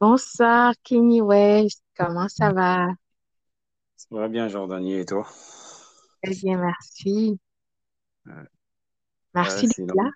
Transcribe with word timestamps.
Bonsoir, 0.00 0.74
Kenny 0.82 1.20
West. 1.22 1.82
Comment 1.96 2.28
ça 2.28 2.52
va? 2.52 2.88
Ça 3.96 4.06
va 4.10 4.28
bien, 4.28 4.48
Jordanie, 4.48 4.94
et 4.94 5.04
toi? 5.04 5.26
Très 6.22 6.34
bien, 6.34 6.58
merci. 6.58 7.38
Ouais, 8.26 8.32
Ouais, 8.34 8.46
Merci 9.34 9.66
d'être 9.68 9.74
sinon, 9.74 9.94
là. 9.94 10.10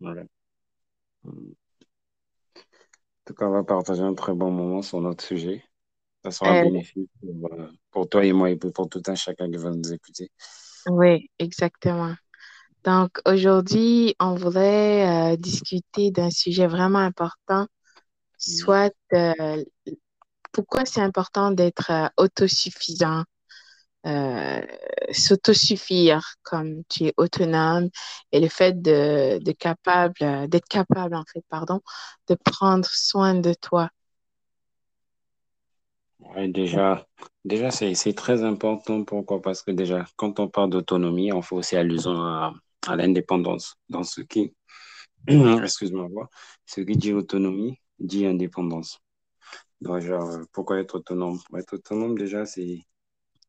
ouais. 0.00 0.26
En 1.24 1.30
tout 3.26 3.34
cas, 3.34 3.46
on 3.46 3.50
va 3.52 3.64
partager 3.64 4.02
un 4.02 4.14
très 4.14 4.32
bon 4.34 4.50
moment 4.50 4.82
sur 4.82 5.00
notre 5.00 5.22
sujet. 5.24 5.64
Ça 6.24 6.30
sera 6.30 6.54
Euh, 6.54 6.62
bénéfique 6.62 7.10
pour, 7.20 7.52
euh, 7.52 7.68
pour 7.90 8.08
toi 8.08 8.24
et 8.24 8.32
moi 8.32 8.50
et 8.50 8.56
pour, 8.56 8.88
tout 8.88 9.02
un 9.08 9.14
chacun 9.16 9.50
qui 9.50 9.56
va 9.58 9.70
nous 9.70 9.92
écouter. 9.92 10.30
oui, 10.90 11.30
exactement. 11.38 12.14
Donc, 12.84 13.20
aujourd'hui, 13.26 14.14
on 14.20 14.34
voudrait 14.34 15.34
euh, 15.34 15.36
discuter 15.36 16.10
d'un 16.12 16.30
sujet 16.30 16.66
vraiment 16.66 17.00
important. 17.00 17.66
Soit 18.46 18.94
euh, 19.14 19.64
pourquoi 20.52 20.84
c'est 20.86 21.00
important 21.00 21.50
d'être 21.52 21.90
euh, 21.90 22.08
autosuffisant, 22.18 23.24
euh, 24.06 24.62
s'autosuffire 25.12 26.22
comme 26.44 26.84
tu 26.88 27.06
es 27.06 27.14
autonome 27.18 27.90
et 28.32 28.40
le 28.40 28.48
fait 28.48 28.80
de, 28.82 29.38
de 29.42 29.52
capable, 29.52 30.14
euh, 30.22 30.46
d'être 30.48 30.68
capable, 30.68 31.14
en 31.16 31.24
fait, 31.32 31.44
pardon, 31.50 31.80
de 32.28 32.36
prendre 32.36 32.88
soin 32.88 33.34
de 33.34 33.54
toi? 33.54 33.90
Ouais, 36.20 36.48
déjà, 36.48 37.06
déjà 37.44 37.70
c'est, 37.70 37.94
c'est 37.94 38.14
très 38.14 38.42
important. 38.42 39.04
Pourquoi? 39.04 39.40
Parce 39.42 39.62
que 39.62 39.70
déjà, 39.70 40.04
quand 40.16 40.40
on 40.40 40.48
parle 40.48 40.70
d'autonomie, 40.70 41.32
on 41.32 41.42
fait 41.42 41.54
aussi 41.54 41.76
allusion 41.76 42.12
à, 42.12 42.54
à 42.86 42.96
l'indépendance. 42.96 43.76
Dans 43.88 44.02
ce 44.02 44.22
qui, 44.22 44.54
excuse-moi, 45.28 46.08
moi, 46.10 46.28
ce 46.66 46.82
qui 46.82 46.96
dit 46.96 47.12
autonomie 47.14 47.78
dit 47.98 48.26
indépendance. 48.26 49.00
Donc, 49.80 50.00
genre, 50.02 50.30
euh, 50.30 50.44
pourquoi 50.52 50.80
être 50.80 50.96
autonome? 50.96 51.40
Pour 51.48 51.58
être 51.58 51.74
autonome, 51.74 52.16
déjà, 52.18 52.46
c'est 52.46 52.82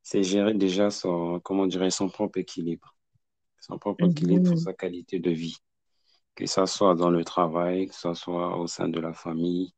c'est 0.04 0.24
gérer 0.24 0.54
déjà 0.56 0.90
son, 0.92 1.40
comment 1.42 1.68
dirais 1.68 1.92
son 1.92 2.10
propre 2.10 2.40
équilibre, 2.40 2.96
son 3.62 3.80
propre 3.80 4.06
équilibre 4.06 4.46
pour 4.50 4.58
Mhm. 4.58 4.64
sa 4.64 4.74
qualité 4.74 5.20
de 5.20 5.32
vie, 5.32 5.58
que 6.36 6.46
ça 6.48 6.68
soit 6.68 6.96
dans 6.96 7.10
le 7.12 7.24
travail, 7.26 7.88
que 7.88 7.96
ça 7.96 8.16
soit 8.16 8.58
au 8.58 8.68
sein 8.68 8.90
de 8.90 9.00
la 9.00 9.14
famille, 9.14 9.74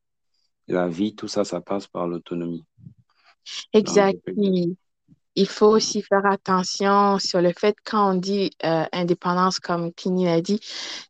la 0.68 0.88
vie, 0.90 1.16
tout 1.16 1.28
ça, 1.30 1.44
ça 1.46 1.62
passe 1.62 1.88
par 1.88 2.08
l'autonomie. 2.08 2.66
Exact. 3.74 4.20
Puis, 4.26 4.78
il 5.36 5.48
faut 5.48 5.68
aussi 5.68 6.02
faire 6.04 6.26
attention 6.26 7.20
sur 7.20 7.42
le 7.42 7.54
fait 7.54 7.76
quand 7.86 8.12
on 8.12 8.16
dit 8.16 8.52
euh, 8.66 8.86
indépendance, 8.92 9.60
comme 9.60 9.94
Kini 9.94 10.26
l'a 10.26 10.42
dit, 10.42 10.60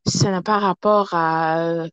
ça 0.05 0.31
n'a 0.31 0.41
pas 0.41 0.59
rapport 0.59 1.13
à 1.13 1.61
euh, 1.85 1.89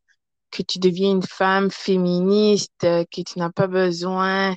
que 0.56 0.62
tu 0.62 0.78
deviens 0.78 1.12
une 1.12 1.22
femme 1.22 1.70
féministe, 1.70 2.84
euh, 2.84 3.04
que 3.10 3.22
tu 3.22 3.38
n'as 3.38 3.50
pas 3.50 3.66
besoin 3.68 4.54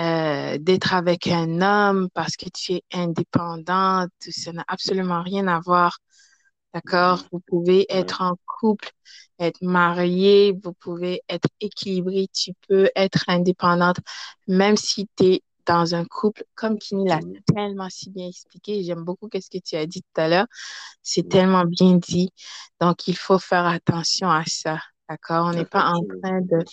euh, 0.00 0.58
d'être 0.60 0.94
avec 0.94 1.26
un 1.28 1.60
homme 1.62 2.08
parce 2.14 2.36
que 2.36 2.46
tu 2.50 2.74
es 2.74 2.82
indépendante. 2.92 4.10
Ça 4.30 4.52
n'a 4.52 4.64
absolument 4.68 5.22
rien 5.22 5.48
à 5.48 5.60
voir. 5.60 5.98
D'accord? 6.74 7.22
mhm, 7.22 7.28
Vous 7.32 7.40
pouvez 7.40 7.86
être 7.90 8.22
en 8.22 8.36
couple, 8.46 8.90
être 9.38 9.60
marié, 9.62 10.54
vous 10.64 10.72
pouvez 10.74 11.22
être 11.28 11.48
équilibré, 11.60 12.28
tu 12.32 12.52
peux 12.68 12.88
être 12.96 13.24
indépendante, 13.28 13.98
même 14.48 14.76
si 14.78 15.08
tu 15.18 15.24
es 15.26 15.42
dans 15.66 15.94
un 15.94 16.04
couple, 16.06 16.44
comme 16.54 16.78
Kini 16.78 17.08
l'a 17.08 17.20
mhm, 17.20 17.42
tellement 17.54 17.88
si 17.90 18.10
bien 18.10 18.28
expliqué. 18.28 18.82
J'aime 18.84 19.04
beaucoup 19.04 19.28
ce 19.34 19.50
que 19.50 19.58
tu 19.62 19.76
as 19.76 19.86
dit 19.86 20.02
tout 20.02 20.20
à 20.20 20.28
l'heure. 20.28 20.46
C'est 21.02 21.28
tellement 21.28 21.64
bien 21.64 21.94
dit. 21.96 22.30
Donc, 22.80 23.08
il 23.08 23.16
faut 23.16 23.38
faire 23.38 23.66
attention 23.66 24.30
à 24.30 24.44
ça. 24.46 24.78
D'accord? 25.12 25.48
On 25.48 25.52
n'est 25.52 25.66
pas 25.66 25.90
en 25.90 26.02
train 26.22 26.40
de, 26.40 26.64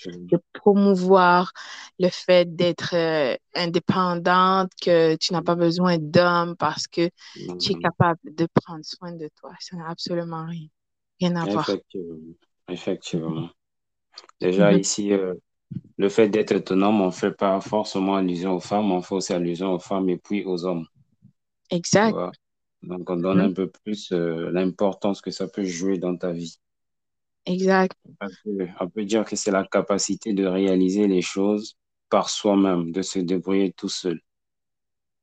promouvoir 0.53 1.51
le 1.99 2.07
fait 2.07 2.55
d'être 2.55 2.95
euh, 2.95 3.35
indépendante, 3.53 4.71
que 4.81 5.17
tu 5.17 5.33
n'as 5.33 5.41
pas 5.41 5.55
besoin 5.55 5.97
d'hommes 5.97 6.55
parce 6.55 6.87
que 6.87 7.09
tu 7.59 7.73
es 7.73 7.75
capable 7.75 8.19
de 8.23 8.47
prendre 8.53 8.85
soin 8.85 9.11
de 9.11 9.29
toi. 9.37 9.51
Ça 9.59 9.75
n'a 9.75 9.89
absolument 9.89 10.45
rien, 10.45 10.67
rien 11.19 11.35
à 11.35 11.45
voir. 11.47 11.69
Effectivement, 11.69 12.33
effectivement. 12.69 13.49
Déjà 14.39 14.71
Mhm. 14.71 14.79
ici, 14.79 15.11
euh, 15.11 15.33
le 15.97 16.07
fait 16.07 16.29
d'être 16.29 16.55
autonome, 16.55 17.01
on 17.01 17.07
ne 17.07 17.11
fait 17.11 17.33
pas 17.33 17.59
forcément 17.59 18.15
allusion 18.15 18.55
aux 18.55 18.61
femmes, 18.61 18.89
on 18.93 19.01
fait 19.01 19.15
aussi 19.15 19.33
allusion 19.33 19.73
aux 19.73 19.79
femmes 19.79 20.07
et 20.07 20.17
puis 20.17 20.45
aux 20.45 20.63
hommes. 20.63 20.87
Exact. 21.71 22.15
Donc, 22.83 23.09
on 23.09 23.17
donne 23.17 23.39
Mhm. 23.39 23.47
un 23.47 23.53
peu 23.53 23.69
plus 23.69 24.13
euh, 24.13 24.49
l'importance 24.51 25.19
que 25.19 25.31
ça 25.31 25.49
peut 25.49 25.65
jouer 25.65 25.97
dans 25.97 26.15
ta 26.15 26.31
vie. 26.31 26.57
Exact. 27.45 27.97
On 28.79 28.89
peut 28.89 29.05
dire 29.05 29.25
que 29.25 29.35
c'est 29.35 29.51
la 29.51 29.65
capacité 29.65 30.33
de 30.33 30.45
réaliser 30.45 31.07
les 31.07 31.21
choses 31.21 31.77
par 32.09 32.29
soi-même, 32.29 32.91
de 32.91 33.01
se 33.01 33.19
débrouiller 33.19 33.71
tout 33.73 33.89
seul. 33.89 34.21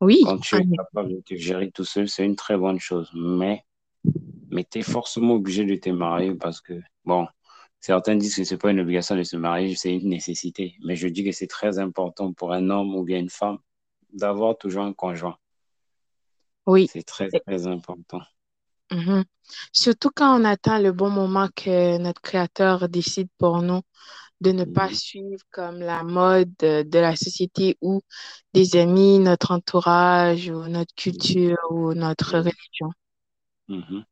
Oui. 0.00 0.22
Quand 0.24 0.38
tu 0.38 0.56
es 0.56 0.58
effet. 0.58 0.76
capable 0.76 1.08
de 1.10 1.20
te 1.20 1.34
gérer 1.34 1.70
tout 1.70 1.84
seul, 1.84 2.08
c'est 2.08 2.24
une 2.24 2.36
très 2.36 2.56
bonne 2.56 2.78
chose. 2.78 3.10
Mais, 3.14 3.64
mais 4.50 4.64
tu 4.64 4.78
es 4.78 4.82
forcément 4.82 5.34
obligé 5.34 5.64
de 5.64 5.74
te 5.76 5.90
marier 5.90 6.34
parce 6.34 6.60
que, 6.60 6.80
bon, 7.04 7.26
certains 7.80 8.16
disent 8.16 8.36
que 8.36 8.44
c'est 8.44 8.58
pas 8.58 8.70
une 8.70 8.80
obligation 8.80 9.16
de 9.16 9.22
se 9.22 9.36
marier, 9.36 9.74
c'est 9.74 9.96
une 9.96 10.08
nécessité. 10.08 10.76
Mais 10.84 10.96
je 10.96 11.08
dis 11.08 11.24
que 11.24 11.32
c'est 11.32 11.46
très 11.46 11.78
important 11.78 12.32
pour 12.32 12.52
un 12.52 12.70
homme 12.70 12.94
ou 12.94 13.04
bien 13.04 13.18
une 13.18 13.30
femme 13.30 13.58
d'avoir 14.12 14.56
toujours 14.58 14.84
un 14.84 14.92
conjoint. 14.92 15.38
Oui. 16.66 16.88
C'est 16.92 17.04
très, 17.04 17.28
très 17.28 17.66
important. 17.66 18.20
Mhm. 18.92 19.24
Surtout 19.72 20.10
quand 20.14 20.40
on 20.40 20.44
attend 20.44 20.78
le 20.78 20.92
bon 20.92 21.10
moment 21.10 21.48
que 21.54 21.98
notre 21.98 22.20
Créateur 22.20 22.88
décide 22.88 23.28
pour 23.38 23.62
nous 23.62 23.80
de 24.40 24.52
ne 24.52 24.64
pas 24.64 24.92
suivre 24.92 25.42
comme 25.50 25.80
la 25.80 26.04
mode 26.04 26.52
de, 26.58 26.82
de 26.82 26.98
la 26.98 27.16
société 27.16 27.76
ou 27.80 28.02
des 28.54 28.76
amis, 28.76 29.18
notre 29.18 29.52
entourage 29.52 30.50
ou 30.50 30.68
notre 30.68 30.94
culture 30.94 31.58
ou 31.70 31.94
notre 31.94 32.38
religion. 32.38 32.92
Mhm. 33.68 34.04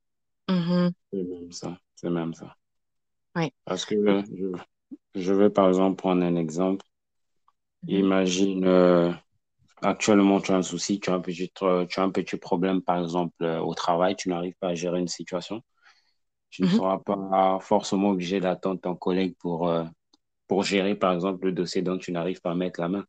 Mhm. 0.48 0.94
C'est 1.12 1.22
même 1.22 1.52
ça. 1.52 1.78
C'est 1.94 2.10
même 2.10 2.34
ça. 2.34 2.56
Oui. 3.36 3.52
Parce 3.64 3.84
que 3.84 3.94
euh, 3.94 4.22
je, 4.32 5.20
je 5.20 5.32
vais 5.32 5.50
par 5.50 5.68
exemple 5.68 5.96
prendre 5.96 6.24
un 6.24 6.36
exemple. 6.36 6.84
Imagine, 7.86 8.64
euh, 8.64 9.12
actuellement, 9.84 10.40
tu 10.40 10.52
as 10.52 10.56
un 10.56 10.62
souci, 10.62 11.00
tu 11.00 11.10
as 11.10 11.14
un 11.14 11.20
petit, 11.20 11.50
euh, 11.62 11.86
tu 11.86 12.00
as 12.00 12.02
un 12.02 12.10
petit 12.10 12.36
problème, 12.36 12.82
par 12.82 13.00
exemple, 13.00 13.34
euh, 13.42 13.60
au 13.60 13.74
travail, 13.74 14.16
tu 14.16 14.28
n'arrives 14.28 14.56
pas 14.60 14.68
à 14.68 14.74
gérer 14.74 14.98
une 14.98 15.08
situation. 15.08 15.62
Tu 16.50 16.62
ne 16.62 16.68
Mhm. 16.68 16.76
seras 16.76 16.98
pas 16.98 17.58
forcément 17.60 18.10
obligé 18.10 18.40
d'attendre 18.40 18.80
ton 18.80 18.94
collègue 18.94 19.34
pour, 19.38 19.68
euh, 19.68 19.84
pour 20.46 20.62
gérer, 20.62 20.94
par 20.94 21.12
exemple, 21.12 21.46
le 21.46 21.52
dossier 21.52 21.82
dont 21.82 21.98
tu 21.98 22.12
n'arrives 22.12 22.40
pas 22.40 22.52
à 22.52 22.54
mettre 22.54 22.80
la 22.80 22.88
main. 22.88 23.04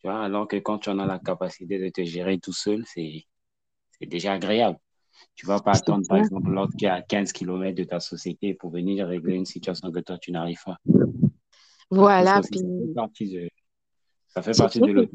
Tu 0.00 0.08
vois, 0.08 0.22
alors 0.22 0.48
que 0.48 0.56
quand 0.56 0.78
tu 0.78 0.90
en 0.90 0.98
as 0.98 1.06
la 1.06 1.18
capacité 1.18 1.78
de 1.78 1.88
te 1.88 2.04
gérer 2.04 2.38
tout 2.38 2.52
seul, 2.52 2.84
c'est, 2.86 3.24
déjà 4.00 4.32
agréable. 4.32 4.78
Tu 5.34 5.46
vas 5.46 5.60
pas 5.60 5.72
attendre, 5.72 6.06
par 6.08 6.18
exemple, 6.18 6.50
l'autre 6.50 6.74
qui 6.78 6.86
est 6.86 6.88
à 6.88 7.02
15 7.02 7.32
kilomètres 7.32 7.76
de 7.76 7.84
ta 7.84 8.00
société 8.00 8.54
pour 8.54 8.70
venir 8.70 9.06
régler 9.06 9.34
une 9.34 9.44
situation 9.44 9.90
que 9.92 10.00
toi, 10.00 10.16
tu 10.18 10.32
n'arrives 10.32 10.62
pas. 10.64 10.78
Ça 10.86 11.16
Voilà, 11.90 12.40
puis 12.40 12.60
ça 12.60 12.66
fait 12.66 12.94
partie 12.94 13.30
de, 13.30 13.50
ça 14.28 14.42
fait 14.42 14.56
partie 14.56 14.80
de. 14.80 15.10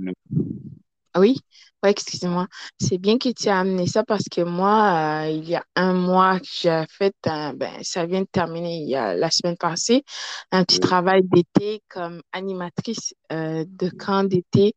Oui, 1.18 1.38
ouais, 1.82 1.92
excuse-moi. 1.92 2.48
C'est 2.78 2.98
bien 2.98 3.18
que 3.18 3.30
tu 3.30 3.48
as 3.48 3.60
amené 3.60 3.88
ça 3.88 4.04
parce 4.04 4.26
que 4.30 4.42
moi, 4.42 5.24
euh, 5.26 5.30
il 5.30 5.48
y 5.48 5.56
a 5.56 5.64
un 5.78 5.94
mois 5.94 6.40
que 6.42 6.46
j'ai 6.52 6.84
fait, 6.90 7.16
un- 7.26 7.54
ben, 7.54 7.72
ça 7.84 8.06
vient 8.06 8.20
de 8.22 8.28
terminer 8.30 8.80
il 8.80 8.90
y 8.90 8.96
a 8.96 9.16
la 9.16 9.32
semaine 9.32 9.56
passée, 9.56 10.04
un 10.52 10.66
petit 10.66 10.76
Oui. 10.76 10.82
travail 10.82 11.22
d'été 11.24 11.82
comme 11.88 12.22
animatrice 12.34 13.14
euh, 13.32 13.64
de 13.66 13.90
camp 13.90 14.26
d'été 14.26 14.74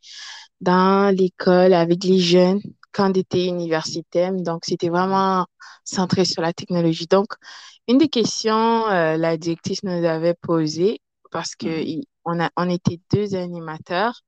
dans 0.60 1.14
l'école 1.14 1.72
avec 1.74 2.04
les 2.04 2.20
jeunes, 2.20 2.60
camp 2.92 3.10
d'été 3.10 3.46
universitaire. 3.46 4.32
Donc, 4.32 4.64
c'était 4.64 4.90
vraiment 4.90 5.46
centré 5.84 6.24
sur 6.24 6.42
la 6.42 6.52
technologie. 6.52 7.06
Donc, 7.08 7.34
une 7.88 7.98
des 7.98 8.08
questions, 8.08 8.88
euh, 8.88 9.16
la 9.16 9.36
directrice 9.36 9.82
nous 9.82 10.04
avait 10.04 10.34
posées 10.34 11.00
parce 11.32 11.56
que 11.56 11.68
Mhm. 11.68 11.82
il- 11.86 12.06
on 12.24 12.40
a, 12.40 12.50
on 12.56 12.70
était 12.70 13.00
deux 13.12 13.34
animateurs. 13.34 14.20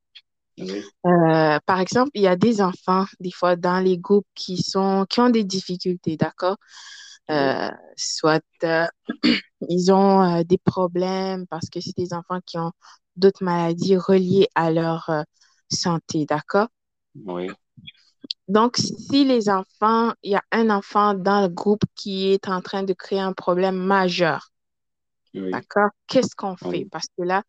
Oui. 0.61 0.85
Euh, 1.07 1.59
par 1.67 1.81
exemple, 1.81 2.11
il 2.15 2.23
y 2.23 2.27
a 2.27 2.37
des 2.37 2.61
enfants, 2.61 3.07
des 3.21 3.31
fois, 3.31 3.57
dans 3.57 3.81
les 3.81 3.99
groupes 3.99 4.27
qui 4.35 4.63
sont, 4.63 5.07
qui 5.09 5.21
ont 5.21 5.31
des 5.31 5.45
difficultés, 5.45 6.17
d'accord? 6.17 6.57
Euh, 7.31 7.71
soit 7.97 8.43
euh, 8.65 8.87
ils 9.69 9.93
ont 9.93 10.43
des 10.43 10.59
problèmes 10.59 11.47
parce 11.47 11.69
que 11.71 11.81
c'est 11.81 11.97
des 11.97 12.13
enfants 12.13 12.41
qui 12.45 12.59
ont 12.59 12.73
d'autres 13.17 13.45
maladies 13.45 13.97
reliées 13.97 14.49
à 14.55 14.71
leur 14.71 15.11
santé, 15.71 16.27
d'accord? 16.27 16.69
Oui. 17.25 17.49
Donc, 18.49 18.77
si 18.79 19.25
les 19.25 19.49
enfants, 19.49 20.13
il 20.25 20.33
y 20.33 20.35
a 20.35 20.43
un 20.51 20.71
enfant 20.71 21.15
dans 21.15 21.43
le 21.43 21.49
groupe 21.49 21.85
qui 21.95 22.33
est 22.33 22.49
en 22.49 22.61
train 22.61 22.83
de 22.83 22.93
créer 22.93 23.21
un 23.21 23.33
problème 23.33 23.77
majeur, 23.77 24.51
Oui. 25.35 25.51
d'accord? 25.53 25.91
Qu'est-ce 26.07 26.35
qu'on 26.37 26.57
fait? 26.57 26.87
Parce 26.91 27.07
que 27.17 27.23
là, 27.23 27.43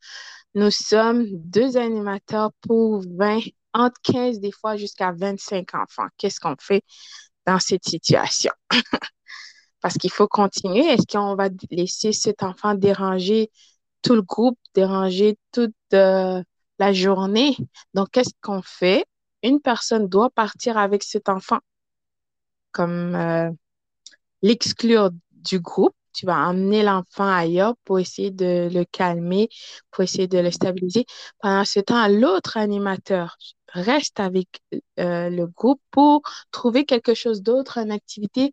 Nous 0.56 0.72
sommes 0.72 1.25
deux 1.31 1.78
animateurs 1.78 2.51
pour 2.62 3.04
20, 3.18 3.39
entre 3.74 4.01
15 4.04 4.39
des 4.42 4.51
fois 4.51 4.78
jusqu'à 4.78 5.12
25 5.13 5.75
enfants. 5.75 6.07
Qu'est-ce 6.18 6.39
qu'on 6.42 6.56
fait 6.60 6.83
dans 7.48 7.60
cette 7.60 7.86
situation? 7.86 8.51
Parce 9.81 9.95
qu'il 9.98 10.12
faut 10.12 10.28
continuer. 10.28 10.86
Est-ce 10.86 11.07
qu'on 11.12 11.36
va 11.36 11.50
laisser 11.72 12.13
cet 12.13 12.44
enfant 12.44 12.75
déranger 12.75 13.51
tout 14.01 14.16
le 14.16 14.22
groupe 14.22 14.60
dérangé 14.75 15.38
toute 15.51 15.75
euh, 15.94 16.44
la 16.80 16.94
journée? 16.94 17.57
Donc, 17.94 18.10
qu'est-ce 18.12 18.33
qu'on 18.42 18.62
fait? 18.62 19.06
Une 19.44 19.60
personne 19.62 20.07
doit 20.07 20.30
partir 20.30 20.78
avec 20.78 21.04
cet 21.04 21.30
enfant, 21.30 21.60
comme 22.72 23.16
euh, 23.16 23.50
l'exclure 24.42 25.12
du 25.31 25.60
groupe. 25.60 25.95
Tu 26.13 26.25
vas 26.25 26.37
emmener 26.47 26.83
l'enfant 26.83 27.27
ailleurs 27.31 27.75
pour 27.85 27.99
essayer 27.99 28.31
de 28.31 28.69
le 28.71 28.85
calmer, 28.85 29.49
pour 29.91 30.03
essayer 30.03 30.27
de 30.27 30.39
le 30.39 30.51
stabiliser. 30.51 31.05
Pendant 31.39 31.65
ce 31.65 31.79
temps, 31.79 32.07
l'autre 32.07 32.57
animateur 32.57 33.37
reste 33.73 34.19
avec 34.19 34.47
euh, 34.99 35.29
le 35.29 35.47
groupe 35.47 35.81
pour 35.91 36.21
trouver 36.51 36.85
quelque 36.85 37.13
chose 37.13 37.41
d'autre, 37.41 37.77
une 37.77 37.91
activité 37.91 38.51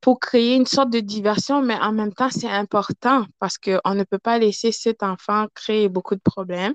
pour 0.00 0.20
créer 0.20 0.56
une 0.56 0.66
sorte 0.66 0.90
de 0.90 1.00
diversion, 1.00 1.62
mais 1.62 1.74
en 1.80 1.92
même 1.92 2.12
temps, 2.12 2.30
c'est 2.30 2.50
important 2.50 3.26
parce 3.38 3.58
qu'on 3.58 3.94
ne 3.94 4.04
peut 4.04 4.18
pas 4.18 4.38
laisser 4.38 4.72
cet 4.72 5.02
enfant 5.04 5.46
créer 5.54 5.88
beaucoup 5.88 6.14
de 6.16 6.20
problèmes. 6.20 6.74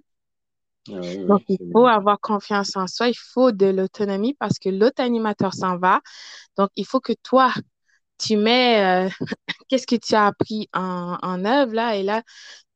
Ah 0.88 1.12
oui, 1.12 1.28
Donc, 1.28 1.42
il 1.48 1.60
faut 1.72 1.86
bien. 1.86 1.88
avoir 1.88 2.20
confiance 2.20 2.76
en 2.76 2.88
soi, 2.88 3.08
il 3.10 3.18
faut 3.18 3.52
de 3.52 3.66
l'autonomie 3.68 4.34
parce 4.36 4.60
que 4.60 4.70
l'autre 4.70 5.02
animateur 5.02 5.54
s'en 5.54 5.78
va. 5.78 6.02
Donc, 6.58 6.70
il 6.76 6.86
faut 6.86 7.00
que 7.02 7.14
toi, 7.24 7.54
tu 8.24 8.38
mets 8.38 9.08
euh, 9.08 9.10
qu'est-ce 9.70 9.88
que 9.88 9.96
tu 9.98 10.16
as 10.16 10.28
appris 10.28 10.70
en, 10.74 11.18
en 11.22 11.46
œuvre 11.46 11.74
là, 11.74 11.96
et 11.98 12.04
là, 12.04 12.24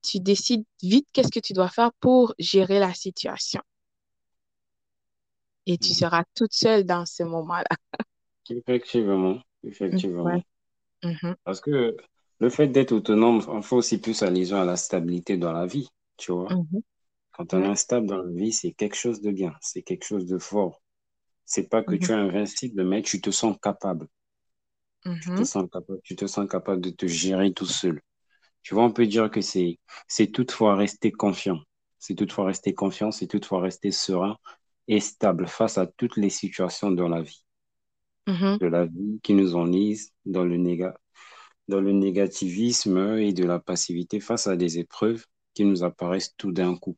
tu 0.03 0.19
décides 0.21 0.65
vite 0.83 1.07
qu'est-ce 1.13 1.31
que 1.31 1.39
tu 1.41 1.53
dois 1.53 1.69
faire 1.69 1.91
pour 2.01 2.35
gérer 2.39 2.79
la 2.79 2.93
situation. 2.93 3.61
Et 5.67 5.77
tu 5.77 5.93
seras 5.93 6.23
toute 6.33 6.53
seule 6.53 6.83
dans 6.83 7.05
ce 7.05 7.21
moment-là. 7.21 7.67
Effectivement, 8.49 9.41
Ouais. 10.21 10.41
effectivement. 10.41 10.43
Mhm, 11.03 11.37
Parce 11.43 11.61
que 11.61 11.97
le 12.39 12.49
fait 12.49 12.67
d'être 12.67 12.91
autonome, 12.91 13.41
on 13.47 13.61
fait 13.63 13.75
aussi 13.75 13.97
plus 13.99 14.21
allusion 14.21 14.57
à 14.57 14.65
la 14.65 14.77
stabilité 14.77 15.37
dans 15.37 15.51
la 15.51 15.65
vie, 15.65 15.87
tu 16.17 16.31
vois. 16.31 16.55
mhm, 16.55 16.81
Quand 17.33 17.53
on 17.53 17.63
est 17.63 17.67
instable 17.67 18.07
dans 18.07 18.17
la 18.23 18.31
vie, 18.31 18.53
c'est 18.53 18.73
quelque 18.73 18.95
chose 18.97 19.21
de 19.21 19.31
bien, 19.31 19.53
c'est 19.61 19.83
quelque 19.83 20.05
chose 20.05 20.25
de 20.27 20.37
fort. 20.39 20.81
C'est 21.45 21.69
pas 21.69 21.83
que 21.83 21.95
mhm, 21.97 21.97
tu 21.97 22.11
es 22.11 22.15
invincible, 22.15 22.83
mais 22.85 23.01
tu 23.03 23.21
te 23.21 23.31
sens 23.31 23.57
capable. 23.61 24.07
Tu 25.19 25.31
te 25.33 25.43
mhm, 25.43 25.45
sens 25.45 25.67
capable, 25.71 25.99
tu 26.03 26.15
te 26.15 26.27
sens 26.27 26.47
capable 26.49 26.81
de 26.81 26.89
te 26.91 27.07
gérer 27.07 27.53
tout 27.53 27.65
seul. 27.65 28.01
Tu 28.63 28.75
vois, 28.75 28.85
on 28.85 28.91
peut 28.93 29.07
dire 29.07 29.31
que 29.31 29.41
c'est, 29.41 29.79
c'est 30.07 30.27
toutefois 30.31 30.75
rester 30.75 31.11
confiant. 31.11 31.59
C'est 31.99 32.15
toutefois 32.15 32.47
rester 32.47 32.73
confiant, 32.75 33.11
c'est 33.11 33.27
toutefois 33.27 33.61
rester 33.61 33.91
serein 33.91 34.37
et 34.87 34.99
stable 35.01 35.47
face 35.47 35.77
à 35.77 35.87
toutes 35.87 36.17
les 36.17 36.29
situations 36.31 36.91
dans 36.91 37.09
la 37.09 37.21
vie. 37.21 37.43
mhm, 38.27 38.59
De 38.59 38.67
la 38.67 38.85
vie 38.85 39.19
qui 39.23 39.33
nous 39.33 39.55
enlise 39.55 40.11
dans 40.25 40.43
le 40.43 40.57
néga, 40.57 40.95
dans 41.69 41.81
le 41.81 41.91
négativisme 41.93 43.17
et 43.19 43.33
de 43.33 43.45
la 43.45 43.59
passivité 43.59 44.19
face 44.21 44.47
à 44.47 44.57
des 44.57 44.79
épreuves 44.79 45.25
qui 45.55 45.65
nous 45.65 45.83
apparaissent 45.83 46.35
tout 46.37 46.51
d'un 46.53 46.75
coup. 46.77 46.97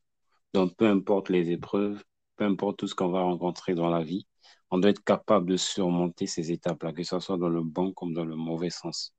Donc, 0.53 0.75
peu 0.77 0.87
importe 0.87 1.29
les 1.29 1.51
épreuves, 1.51 2.03
peu 2.37 2.45
importe 2.45 2.79
tout 2.79 2.87
ce 2.87 2.95
qu'on 2.95 3.09
va 3.09 3.21
rencontrer 3.21 3.75
dans 3.75 3.89
la 3.89 4.03
vie, 4.03 4.27
on 4.71 4.77
doit 4.77 4.91
être 4.91 5.03
capable 5.03 5.49
de 5.49 5.57
surmonter 5.57 6.27
ces 6.27 6.51
étapes-là, 6.51 6.93
que 6.93 7.03
ce 7.03 7.19
soit 7.19 7.37
dans 7.37 7.49
le 7.49 7.63
bon 7.63 7.91
comme 7.93 8.13
dans 8.13 8.25
le 8.25 8.35
mauvais 8.35 8.69
sens. 8.69 9.13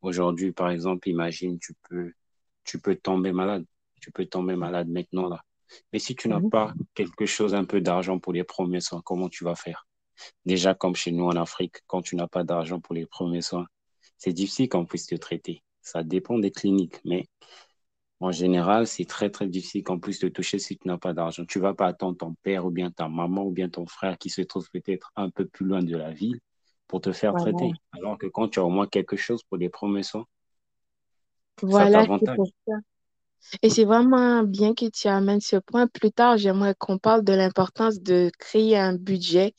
Aujourd'hui, 0.00 0.52
par 0.52 0.70
exemple, 0.70 1.08
imagine, 1.08 1.58
tu 1.58 1.74
peux, 1.88 2.12
tu 2.64 2.80
peux 2.80 2.96
tomber 2.96 3.32
malade. 3.32 3.64
Tu 4.00 4.10
peux 4.10 4.26
tomber 4.26 4.56
malade 4.56 4.88
maintenant, 4.88 5.28
là. 5.28 5.44
Mais 5.92 5.98
si 5.98 6.16
tu 6.16 6.28
n'as 6.28 6.40
mhm. 6.40 6.50
pas 6.50 6.74
quelque 6.94 7.26
chose, 7.26 7.54
un 7.54 7.64
peu 7.64 7.80
d'argent 7.80 8.18
pour 8.18 8.32
les 8.32 8.44
premiers 8.44 8.80
soins, 8.80 9.02
comment 9.04 9.28
tu 9.28 9.44
vas 9.44 9.54
faire? 9.54 9.86
Déjà, 10.44 10.74
comme 10.74 10.96
chez 10.96 11.12
nous 11.12 11.24
en 11.26 11.36
Afrique, 11.36 11.76
quand 11.86 12.02
tu 12.02 12.16
n'as 12.16 12.26
pas 12.26 12.44
d'argent 12.44 12.80
pour 12.80 12.94
les 12.94 13.06
premiers 13.06 13.42
soins, 13.42 13.66
c'est 14.18 14.32
difficile 14.32 14.68
qu'on 14.68 14.84
puisse 14.84 15.06
te 15.06 15.14
traiter. 15.14 15.62
Ça 15.80 16.02
dépend 16.02 16.38
des 16.38 16.50
cliniques, 16.50 17.00
mais 17.04 17.28
en 18.20 18.32
général, 18.32 18.86
c'est 18.86 19.04
très, 19.06 19.30
très 19.30 19.48
difficile 19.48 19.82
qu'on 19.84 19.98
puisse 20.00 20.18
te 20.20 20.26
toucher 20.26 20.58
si 20.58 20.78
tu 20.78 20.88
n'as 20.88 20.98
pas 20.98 21.12
d'argent. 21.14 21.44
Tu 21.46 21.58
vas 21.58 21.74
pas 21.74 21.86
attendre 21.88 22.16
ton 22.18 22.34
père 22.42 22.66
ou 22.66 22.70
bien 22.70 22.90
ta 22.90 23.08
maman 23.08 23.44
ou 23.46 23.50
bien 23.52 23.68
ton 23.68 23.86
frère 23.86 24.18
qui 24.18 24.30
se 24.30 24.42
trouve 24.42 24.68
peut-être 24.72 25.10
un 25.16 25.30
peu 25.30 25.46
plus 25.46 25.66
loin 25.66 25.82
de 25.82 25.96
la 25.96 26.12
ville 26.12 26.40
pour 26.86 27.00
te 27.00 27.12
faire 27.12 27.34
Voilà. 27.34 27.36
traiter. 27.36 27.72
Alors 27.92 28.18
que 28.18 28.26
quand 28.26 28.48
tu 28.48 28.58
as 28.60 28.64
au 28.64 28.70
moins 28.70 28.86
quelque 28.86 29.16
chose 29.16 29.42
pour 29.44 29.56
les 29.58 29.68
premiers 29.70 30.02
soins, 30.02 30.26
ça 31.68 31.86
Voilà, 31.88 32.06
pour 32.34 32.46
ça. 32.66 32.74
Et 33.62 33.70
c'est 33.70 33.84
vraiment 33.84 34.42
bien 34.44 34.74
que 34.74 34.86
tu 34.90 35.08
amènes 35.08 35.40
ce 35.40 35.56
point. 35.56 35.86
Plus 35.86 36.12
tard, 36.12 36.36
j'aimerais 36.38 36.74
qu'on 36.78 36.98
parle 36.98 37.24
de 37.24 37.32
l'importance 37.32 38.00
de 38.00 38.30
créer 38.38 38.76
un 38.78 38.94
budget 38.96 39.54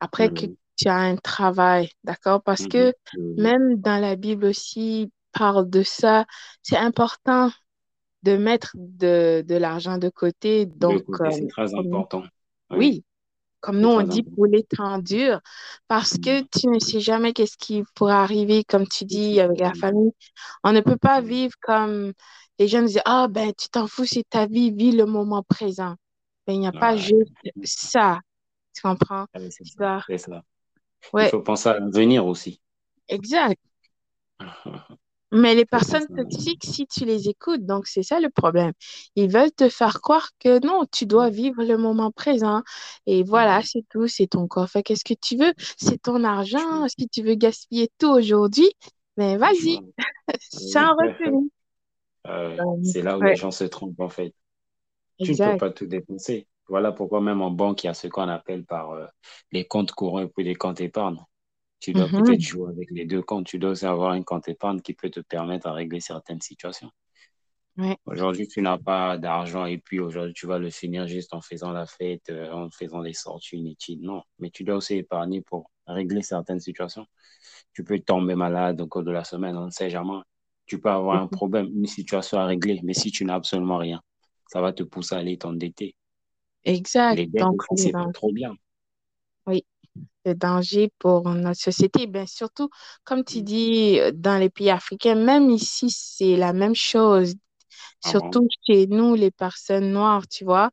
après 0.00 0.30
que 0.30 0.46
Mhm, 0.46 0.56
tu 0.76 0.88
as 0.88 0.96
un 0.96 1.16
travail, 1.16 1.90
d'accord? 2.04 2.42
Parce 2.42 2.66
mhm, 2.66 2.68
que 2.68 2.94
mhm. 3.12 3.36
même 3.36 3.76
dans 3.80 4.00
la 4.00 4.16
Bible 4.16 4.46
aussi, 4.46 5.12
parle 5.32 5.70
de 5.70 5.82
ça. 5.82 6.26
C'est 6.62 6.76
important 6.78 7.50
de 8.22 8.36
mettre 8.36 8.72
de, 8.76 9.44
de 9.46 9.54
l'argent 9.56 9.98
de 9.98 10.08
côté. 10.10 10.66
Donc, 10.66 11.04
c'est 11.30 11.46
très 11.46 11.74
important. 11.74 12.24
Oui, 12.70 12.90
oui, 12.90 13.04
comme 13.60 13.80
nous 13.80 13.88
on 13.88 14.02
dit, 14.02 14.24
pour 14.34 14.46
les 14.46 14.64
temps 14.64 14.98
durs, 14.98 15.40
parce 15.88 16.18
que 16.18 16.42
Mhm. 16.42 16.48
tu 16.58 16.68
ne 16.68 16.78
sais 16.80 17.00
jamais 17.00 17.32
qu'est-ce 17.34 17.56
qui 17.58 17.84
pourrait 17.94 18.12
arriver, 18.14 18.64
comme 18.64 18.86
tu 18.88 19.04
dis, 19.06 19.40
avec 19.40 19.60
la 19.60 19.74
famille. 19.74 20.12
On 20.64 20.72
ne 20.72 20.80
peut 20.82 20.96
pas 20.98 21.20
vivre 21.22 21.54
comme 21.62 22.12
les 22.58 22.68
jeunes 22.68 22.86
disent, 22.86 23.02
ah 23.06 23.28
ben, 23.30 23.52
tu 23.58 23.68
t'en 23.70 23.86
fous, 23.88 24.06
c'est 24.06 24.28
ta 24.30 24.46
vie, 24.46 24.72
vis 24.72 24.92
le 24.92 25.06
moment 25.06 25.42
présent. 25.44 25.96
Ben, 26.46 26.54
il 26.54 26.60
n'y 26.60 26.68
a 26.68 26.72
pas 26.74 26.96
Ouais, 26.96 26.98
juste 26.98 27.32
ça, 27.64 28.20
tu 28.74 28.82
comprends? 28.82 29.26
c'est 29.50 29.64
ça. 29.64 30.04
ça. 30.18 30.42
Il 31.18 31.26
ouais, 31.26 31.30
faut 31.30 31.42
penser 31.42 31.70
à 31.70 31.80
l'avenir 31.80 32.26
aussi. 32.26 32.60
exact. 33.08 33.58
Mais 35.32 35.54
les 35.54 35.64
personnes 35.64 36.06
toxiques, 36.14 36.64
si 36.64 36.86
tu 36.86 37.06
les 37.06 37.28
écoutes, 37.28 37.64
donc 37.64 37.86
c'est 37.86 38.02
ça 38.02 38.20
le 38.20 38.28
problème. 38.28 38.72
Ils 39.16 39.30
veulent 39.30 39.52
te 39.52 39.70
faire 39.70 40.02
croire 40.02 40.28
que 40.38 40.64
non, 40.64 40.84
tu 40.92 41.06
dois 41.06 41.30
vivre 41.30 41.64
le 41.64 41.78
moment 41.78 42.10
présent. 42.10 42.62
Et 43.06 43.22
voilà, 43.22 43.62
c'est 43.62 43.84
tout, 43.88 44.06
c'est 44.06 44.26
ton 44.26 44.46
corps. 44.46 44.68
Qu'est-ce 44.84 45.04
que 45.04 45.14
tu 45.14 45.36
veux, 45.36 45.52
c'est 45.78 46.02
ton 46.02 46.22
argent. 46.22 46.58
Franchement, 46.58 46.88
Si 46.88 47.08
tu 47.08 47.22
veux 47.22 47.34
gaspiller 47.34 47.90
tout 47.98 48.10
aujourd'hui, 48.10 48.70
ben 49.16 49.38
vas-y, 49.38 49.80
sans 50.40 50.92
retenue. 50.96 51.50
Euh, 52.26 52.56
c'est 52.84 53.02
là 53.02 53.18
où 53.18 53.22
les 53.22 53.36
gens 53.36 53.50
se 53.50 53.64
trompent 53.64 54.00
en 54.00 54.08
fait. 54.08 54.34
Tu 55.18 55.32
ne 55.32 55.52
peux 55.52 55.56
pas 55.56 55.70
tout 55.70 55.86
dépenser. 55.86 56.46
Voilà 56.68 56.92
pourquoi 56.92 57.20
même 57.20 57.42
en 57.42 57.50
banque, 57.50 57.84
il 57.84 57.88
y 57.88 57.90
a 57.90 57.94
ce 57.94 58.06
qu'on 58.06 58.28
appelle 58.28 58.64
par 58.64 58.92
euh, 58.92 59.06
les 59.50 59.64
comptes 59.64 59.92
courants 59.92 60.20
et 60.20 60.28
puis 60.28 60.44
les 60.44 60.54
comptes 60.54 60.80
épargne. 60.80 61.16
Tu 61.82 61.94
dois 61.94 62.08
peut-être 62.10 62.40
Mhm, 62.40 62.42
jouer 62.42 62.70
avec 62.70 62.90
les 62.92 63.04
deux 63.06 63.22
comptes. 63.22 63.46
Tu 63.46 63.58
dois 63.58 63.72
aussi 63.72 63.86
avoir 63.86 64.12
un 64.12 64.22
compte 64.22 64.48
épargne 64.48 64.80
qui 64.80 64.94
peut 64.94 65.10
te 65.10 65.20
permettre 65.20 65.68
de 65.68 65.74
régler 65.74 66.00
certaines 66.00 66.40
situations. 66.40 66.90
ouais, 67.76 67.98
Aujourd'hui, 68.06 68.48
tu 68.48 68.60
n'as 68.62 68.78
pas 68.78 69.16
d'argent 69.18 69.64
et 69.66 69.78
puis 69.78 70.00
aujourd'hui, 70.00 70.34
tu 70.34 70.46
vas 70.46 70.58
le 70.58 70.70
finir 70.70 71.06
juste 71.06 71.34
en 71.34 71.40
faisant 71.40 71.70
la 71.72 71.86
fête, 71.86 72.30
euh, 72.30 72.50
en 72.52 72.68
faisant 72.70 73.00
des 73.02 73.12
sorties 73.12 73.56
inutiles. 73.58 74.00
Non, 74.02 74.22
mais 74.40 74.50
tu 74.50 74.64
dois 74.64 74.76
aussi 74.76 74.94
épargner 74.96 75.40
pour 75.40 75.70
régler 75.86 76.22
certaines 76.22 76.58
situations. 76.60 77.06
Tu 77.74 77.84
peux 77.84 77.98
tomber 78.00 78.34
malade 78.36 78.80
au 78.80 78.86
cours 78.88 79.04
de 79.04 79.12
la 79.12 79.24
semaine, 79.24 79.56
on 79.56 79.66
ne 79.66 79.70
sait 79.70 79.90
jamais. 79.90 80.20
Tu 80.66 80.80
peux 80.80 80.90
avoir 80.90 81.22
un 81.22 81.28
problème, 81.28 81.68
une 81.74 81.86
situation 81.86 82.38
à 82.38 82.46
régler, 82.46 82.80
mais 82.84 82.94
si 82.94 83.10
tu 83.12 83.24
n'as 83.24 83.36
absolument 83.36 83.78
rien, 83.78 84.02
ça 84.48 84.60
va 84.62 84.72
te 84.72 84.82
pousser 84.84 85.14
à 85.16 85.18
aller 85.18 85.38
t'endetter. 85.38 85.94
exact. 86.64 87.20
Les 87.20 87.28
dettes 87.28 87.48
c'est 87.76 87.96
pas 87.96 88.08
dangers, 88.08 88.12
trop 88.12 88.32
bien. 88.32 88.56
Oui, 90.24 90.32
les 90.32 90.34
dangers 90.34 90.92
pour 90.98 91.28
notre 91.30 91.60
société. 91.60 92.06
Ben, 92.06 92.26
surtout, 92.26 92.70
comme 93.04 93.24
tu 93.24 93.42
dis, 93.42 93.98
dans 94.14 94.38
les 94.38 94.50
pays 94.50 94.70
africains, 94.70 95.14
même 95.16 95.50
ici, 95.50 95.90
c'est 95.90 96.36
la 96.36 96.52
même 96.52 96.74
chose. 96.74 97.34
Ah 98.02 98.14
bon? 98.14 98.38
surtout 98.38 98.48
chez 98.66 98.86
nous, 98.88 99.14
les 99.14 99.30
personnes 99.30 99.92
noires, 99.92 100.26
tu 100.28 100.44
vois. 100.44 100.70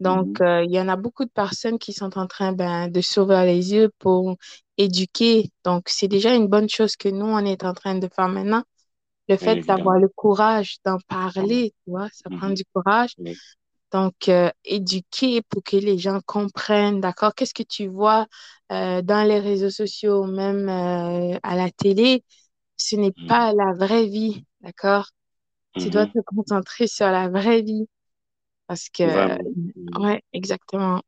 Donc, 0.00 0.30
Mhm. 0.30 0.42
euh, 0.42 0.64
il 0.64 0.72
y 0.72 0.80
en 0.80 0.88
a 0.88 0.96
beaucoup 0.96 1.24
de 1.24 1.30
personnes 1.30 1.78
qui 1.78 1.92
sont 1.92 2.18
en 2.18 2.26
train 2.26 2.52
ben, 2.52 2.88
de 2.90 3.00
s'ouvrir 3.00 3.44
les 3.44 3.72
yeux 3.74 3.90
pour 3.98 4.36
éduquer. 4.78 5.50
Donc, 5.64 5.84
c'est 5.88 6.08
déjà 6.08 6.34
une 6.34 6.48
bonne 6.48 6.68
chose 6.68 6.96
que 6.96 7.08
nous, 7.10 7.26
on 7.26 7.38
est 7.46 7.64
en 7.64 7.74
train 7.74 7.96
de 7.96 8.08
faire 8.08 8.28
maintenant. 8.28 8.64
Le 9.28 9.36
Bien 9.40 9.50
fait 9.50 9.64
d'avoir 9.66 9.98
le 9.98 10.08
courage 10.08 10.78
d'en 10.84 10.98
Ah 11.08 11.16
parler, 11.30 11.72
tu 11.84 11.90
vois, 11.90 12.08
ça 12.12 12.30
prend 12.30 12.50
Mhm. 12.50 12.52
du 12.52 12.64
courage. 12.74 13.16
Donc, 13.92 14.28
euh, 14.28 14.50
éduquer 14.64 15.42
pour 15.42 15.62
que 15.62 15.76
les 15.76 15.98
gens 15.98 16.20
comprennent, 16.26 17.00
d'accord? 17.00 17.34
Qu'est-ce 17.34 17.54
que 17.54 17.62
tu 17.62 17.88
vois 17.88 18.26
euh, 18.72 19.02
dans 19.02 19.26
les 19.28 19.38
réseaux 19.40 19.70
sociaux, 19.70 20.24
même 20.26 20.68
euh, 20.68 21.38
à 21.42 21.56
la 21.56 21.70
télé, 21.70 22.24
ce 22.76 22.96
n'est 22.96 23.14
mhm. 23.16 23.28
pas 23.28 23.52
la 23.54 23.72
vraie 23.74 24.06
vie, 24.06 24.46
d'accord? 24.62 25.08
Tu 25.78 25.90
dois 25.90 26.06
Mhm. 26.06 26.08
te 26.08 26.20
concentrer 26.26 26.86
sur 26.88 27.08
la 27.08 27.28
vraie 27.30 27.62
vie. 27.62 27.88
Parce 28.68 28.88
que, 28.90 29.04
Vraiment. 29.04 29.52
Ouais, 29.98 30.22
exactement. 30.32 31.02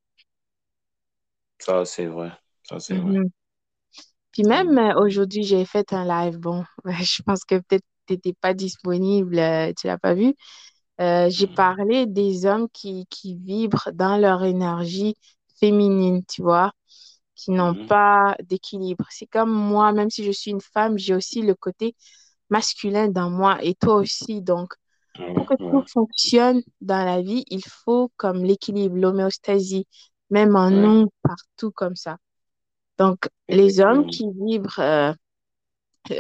Ça, 1.58 1.84
c'est 1.84 2.06
vrai. 2.06 2.30
Ça, 2.62 2.78
c'est 2.80 2.96
vrai. 2.98 3.16
Mhm. 3.16 3.30
Puis 4.32 4.44
même 4.44 4.78
aujourd'hui, 4.96 5.44
j'ai 5.44 5.64
fait 5.64 5.92
un 5.92 6.04
live. 6.04 6.38
Bon, 6.38 6.64
je 6.86 7.22
pense 7.22 7.44
que 7.44 7.56
peut-être 7.56 7.84
tu 8.06 8.14
n'étais 8.14 8.32
pas 8.34 8.54
disponible, 8.54 9.36
tu 9.78 9.86
l'as 9.86 9.98
pas 9.98 10.14
vu. 10.14 10.34
Euh, 11.00 11.28
j'ai 11.30 11.46
Mhm. 11.46 11.48
parlé 11.48 12.06
des 12.06 12.46
hommes 12.46 12.68
qui, 12.72 13.06
qui 13.10 13.36
vibrent 13.36 13.90
dans 13.94 14.16
leur 14.16 14.44
énergie 14.44 15.16
féminine, 15.60 16.24
tu 16.26 16.42
vois, 16.42 16.72
qui 17.36 17.50
n'ont 17.52 17.74
Mhm. 17.74 17.88
pas 17.88 18.36
d'équilibre. 18.44 19.06
C'est 19.10 19.26
comme 19.26 19.52
moi, 19.52 19.92
même 19.92 20.10
si 20.10 20.24
je 20.24 20.30
suis 20.32 20.50
une 20.52 20.60
femme, 20.60 20.98
j'ai 20.98 21.14
aussi 21.14 21.42
le 21.42 21.54
côté 21.54 21.96
masculin 22.50 23.08
dans 23.08 23.30
moi 23.30 23.58
et 23.64 23.74
toi 23.74 23.96
aussi. 23.96 24.42
Donc, 24.42 24.74
Pour 25.34 25.46
que 25.46 25.54
tout 25.70 25.84
fonctionne 25.92 26.62
dans 26.82 27.04
la 27.04 27.22
vie, 27.22 27.44
il 27.50 27.64
faut 27.64 28.10
comme 28.16 28.44
l'équilibre, 28.44 28.96
l'homéostasie, 28.96 29.86
même 30.30 30.56
en 30.56 30.70
nous, 30.72 31.10
partout 31.22 31.72
comme 31.72 31.96
ça. 31.96 32.18
Donc, 32.98 33.28
les 33.48 33.80
hommes 33.80 34.04
qui 34.06 34.26
vibrent 34.34 34.80
euh, 34.80 35.12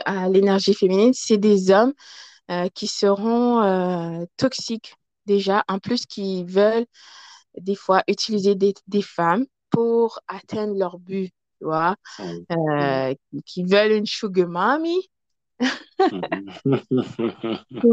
à 0.06 0.28
l'énergie 0.28 0.74
féminine, 0.74 1.12
c'est 1.14 1.38
des 1.38 1.70
hommes 1.70 1.92
euh, 2.50 2.68
qui 2.74 2.86
seront 2.86 3.62
euh, 3.62 4.24
toxiques 4.36 4.94
déjà, 5.26 5.64
en 5.68 5.78
plus 5.78 6.06
qui 6.06 6.44
veulent 6.44 6.86
des 7.60 7.74
fois 7.76 8.02
utiliser 8.08 8.54
des, 8.54 8.74
des 8.88 9.02
femmes 9.02 9.46
pour 9.70 10.20
atteindre 10.28 10.76
leur 10.78 10.98
but, 10.98 11.32
tu 11.60 11.64
vois, 11.66 11.96
euh, 12.52 13.14
qui 13.46 13.64
veulent 13.64 13.92
une 13.92 14.06
sugar 14.06 14.48
mommy. 14.48 15.10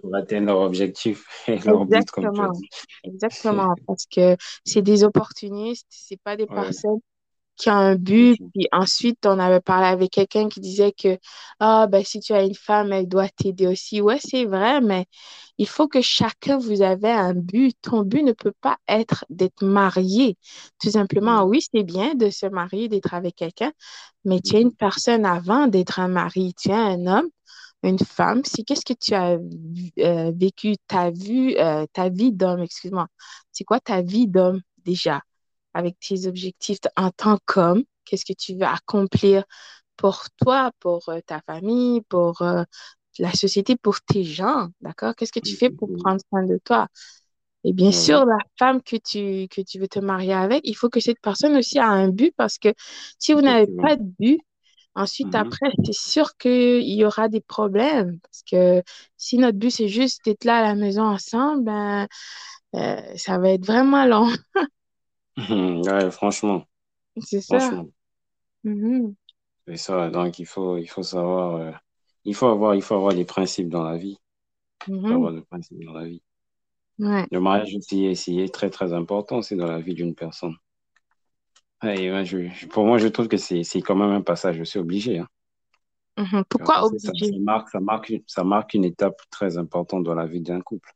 Pour 0.00 0.14
atteindre 0.16 0.46
leur 0.46 0.60
objectif 0.60 1.24
et 1.48 1.58
leur 1.64 1.84
but, 1.86 2.10
comme 2.10 2.30
tu 2.30 2.42
as 2.42 2.48
Exactement, 2.48 2.50
dit. 2.50 2.68
exactement, 3.04 3.74
parce 3.86 4.06
que 4.06 4.36
c'est 4.64 4.82
des 4.82 5.04
opportunistes, 5.04 5.86
c'est 5.90 6.20
pas 6.22 6.36
des 6.36 6.46
Ouais, 6.48 6.70
personnes 6.70 7.00
qui 7.60 7.68
a 7.70 7.76
un 7.76 7.96
but. 7.96 8.38
Puis 8.54 8.66
ensuite, 8.72 9.26
on 9.26 9.38
avait 9.38 9.60
parlé 9.60 9.86
avec 9.86 10.10
quelqu'un 10.12 10.48
qui 10.48 10.60
disait 10.60 10.92
que, 10.92 11.18
ah, 11.60 11.86
ben, 11.88 12.04
si 12.04 12.20
tu 12.20 12.32
as 12.32 12.42
une 12.44 12.54
femme, 12.54 12.92
elle 12.92 13.08
doit 13.08 13.28
t'aider 13.28 13.66
aussi. 13.66 14.00
Ouais, 14.00 14.18
c'est 14.22 14.44
vrai, 14.46 14.80
mais 14.80 15.06
il 15.58 15.68
faut 15.68 15.88
que 15.88 16.00
chacun 16.00 16.58
vous 16.58 16.82
avez 16.82 17.10
un 17.10 17.34
but. 17.34 17.76
Ton 17.82 18.02
but 18.02 18.22
ne 18.22 18.32
peut 18.32 18.52
pas 18.60 18.78
être 18.88 19.24
d'être 19.30 19.64
marié. 19.64 20.36
Tout 20.80 20.90
simplement, 20.90 21.44
oui, 21.44 21.60
c'est 21.72 21.82
bien 21.84 22.14
de 22.14 22.30
se 22.30 22.46
marier, 22.46 22.88
d'être 22.88 23.14
avec 23.14 23.36
quelqu'un, 23.36 23.72
mais 24.24 24.40
tu 24.40 24.56
es 24.56 24.62
une 24.62 24.74
personne 24.74 25.24
avant 25.26 25.66
d'être 25.68 26.00
un 26.00 26.08
mari. 26.08 26.54
Tu 26.60 26.70
es 26.70 26.74
un 26.74 27.06
homme. 27.06 27.28
Une 27.82 27.98
femme, 27.98 28.42
c'est 28.44 28.62
qu'est-ce 28.64 28.84
que 28.84 28.94
tu 28.94 29.14
as 29.14 29.38
euh, 29.98 30.32
vécu, 30.36 30.76
ta 30.86 31.10
vue, 31.10 31.56
euh, 31.58 31.86
ta 31.92 32.08
vie 32.10 32.32
d'homme, 32.32 32.60
excuse-moi. 32.62 33.08
C'est 33.52 33.64
quoi 33.64 33.80
ta 33.80 34.02
vie 34.02 34.28
d'homme 34.28 34.60
déjà? 34.84 35.22
Avec 35.74 35.98
tes 36.00 36.26
objectifs 36.26 36.78
en 36.96 37.10
tant 37.10 37.38
qu'homme, 37.46 37.84
qu'est-ce 38.04 38.24
que 38.24 38.32
tu 38.32 38.54
veux 38.54 38.64
accomplir 38.64 39.44
pour 39.96 40.24
toi, 40.42 40.72
pour 40.80 41.08
euh, 41.10 41.20
ta 41.26 41.40
famille, 41.42 42.02
pour 42.02 42.42
euh, 42.42 42.64
la 43.18 43.32
société, 43.34 43.76
pour 43.76 44.00
tes 44.02 44.24
gens, 44.24 44.68
d'accord? 44.82 45.14
Qu'est-ce 45.16 45.32
que 45.32 45.40
tu 45.40 45.56
fais 45.56 45.70
pour 45.70 45.90
Effectivement. 45.90 46.04
prendre 46.04 46.20
soin 46.30 46.44
de 46.44 46.58
toi? 46.64 46.88
Et 47.64 47.72
bien 47.72 47.92
sûr, 47.92 48.24
la 48.24 48.38
femme 48.58 48.82
que 48.82 48.96
tu, 48.96 49.46
que 49.48 49.60
tu 49.62 49.78
veux 49.78 49.88
te 49.88 49.98
marier 49.98 50.32
avec, 50.32 50.62
il 50.64 50.74
faut 50.74 50.88
que 50.88 51.00
cette 51.00 51.20
personne 51.20 51.56
aussi 51.56 51.78
a 51.78 51.86
un 51.88 52.08
but 52.08 52.34
parce 52.36 52.58
que 52.58 52.72
si 53.18 53.34
vous 53.34 53.42
n'avez 53.42 53.66
pas 53.80 53.96
de 53.96 54.02
but, 54.18 54.40
ensuite, 54.94 55.34
Mhm. 55.34 55.34
après, 55.34 55.70
c'est 55.84 55.94
sûr 55.94 56.36
qu'il 56.38 56.82
y 56.90 57.04
aura 57.04 57.28
des 57.28 57.40
problèmes. 57.42 58.20
Parce 58.22 58.42
que 58.50 58.82
si 59.18 59.38
notre 59.38 59.58
but, 59.58 59.70
c'est 59.70 59.88
juste 59.88 60.24
d'être 60.26 60.44
là 60.44 60.58
à 60.58 60.62
la 60.62 60.74
maison 60.76 61.04
ensemble, 61.04 61.64
ben, 61.64 62.08
euh, 62.76 63.02
ça 63.16 63.38
va 63.38 63.50
être 63.52 63.66
vraiment 63.66 64.06
long. 64.06 64.28
Mhm. 65.40 65.82
Ouais, 65.82 66.10
franchement, 66.12 66.66
C'est 67.20 67.40
ça. 67.40 67.72
franchement. 67.72 67.88
Mhm. 68.64 69.16
C'est 69.66 69.76
ça. 69.78 70.10
Donc, 70.10 70.38
il 70.38 70.44
faut, 70.46 70.76
il 70.76 70.86
faut 70.88 71.02
savoir, 71.02 71.56
euh, 71.56 71.72
il 72.24 72.34
faut 72.34 72.46
avoir, 72.48 72.74
il 72.74 72.82
faut 72.82 72.94
avoir 72.94 73.14
des 73.14 73.24
principes 73.24 73.68
dans 73.70 73.84
la 73.84 73.96
vie. 73.96 74.18
Il 75.04 75.08
faut 75.08 75.14
Mhm. 75.14 75.16
avoir 75.16 75.32
des 75.34 75.42
principes 75.42 75.84
dans 75.84 75.94
la 75.94 76.06
vie. 76.06 76.22
Ouais. 76.98 77.28
Le 77.32 77.40
mariage 77.40 77.74
aussi 77.74 78.04
est, 78.04 78.10
aussi 78.12 78.38
est 78.38 78.54
très, 78.54 78.70
très 78.70 78.92
important. 78.92 79.42
C'est 79.42 79.56
dans 79.56 79.66
la 79.66 79.80
vie 79.80 79.94
d'une 79.94 80.14
personne. 80.14 80.54
Ouais, 81.82 82.04
Et 82.04 82.10
ouais, 82.12 82.24
je, 82.24 82.48
je- 82.48 82.66
pour 82.66 82.84
moi, 82.86 82.96
je 82.98 83.06
trouve 83.08 83.28
que 83.28 83.36
c'est, 83.36 83.62
c'est 83.64 83.80
quand 83.82 83.94
même 83.96 84.10
un 84.10 84.22
passage. 84.22 84.56
Je 84.56 84.64
suis 84.64 84.78
obligé, 84.78 85.18
hein. 85.18 85.28
Mhm. 86.16 86.44
Tu 86.54 86.62
vois, 86.62 86.70
Pourquoi 86.70 86.74
Parce 86.74 86.88
que 86.90 86.98
ça, 86.98 87.12
ça 87.20 87.34
obligé? 87.34 87.40
marque, 87.40 87.68
ça 87.70 87.80
marque, 87.80 88.12
ça 88.28 88.44
marque 88.44 88.74
une 88.74 88.84
étape 88.84 89.20
très 89.30 89.58
importante 89.58 90.04
dans 90.04 90.14
la 90.14 90.26
vie 90.26 90.40
d'un 90.40 90.60
couple. 90.60 90.94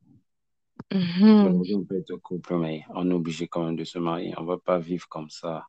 Mhm. 0.93 1.47
Aujourd'hui, 1.47 1.75
on 1.75 1.85
peut 1.85 1.99
être 1.99 2.17
couple, 2.17 2.57
mais 2.57 2.83
on 2.91 3.11
est 3.11 3.15
obligé 3.15 3.49
quand 3.49 3.65
même 3.65 3.77
de 3.77 3.85
se 3.85 3.99
marier. 3.99 4.35
On 4.39 4.43
ne 4.43 4.47
va 4.49 4.59
pas 4.59 4.79
vivre 4.79 5.09
comme 5.09 5.31
ça. 5.31 5.67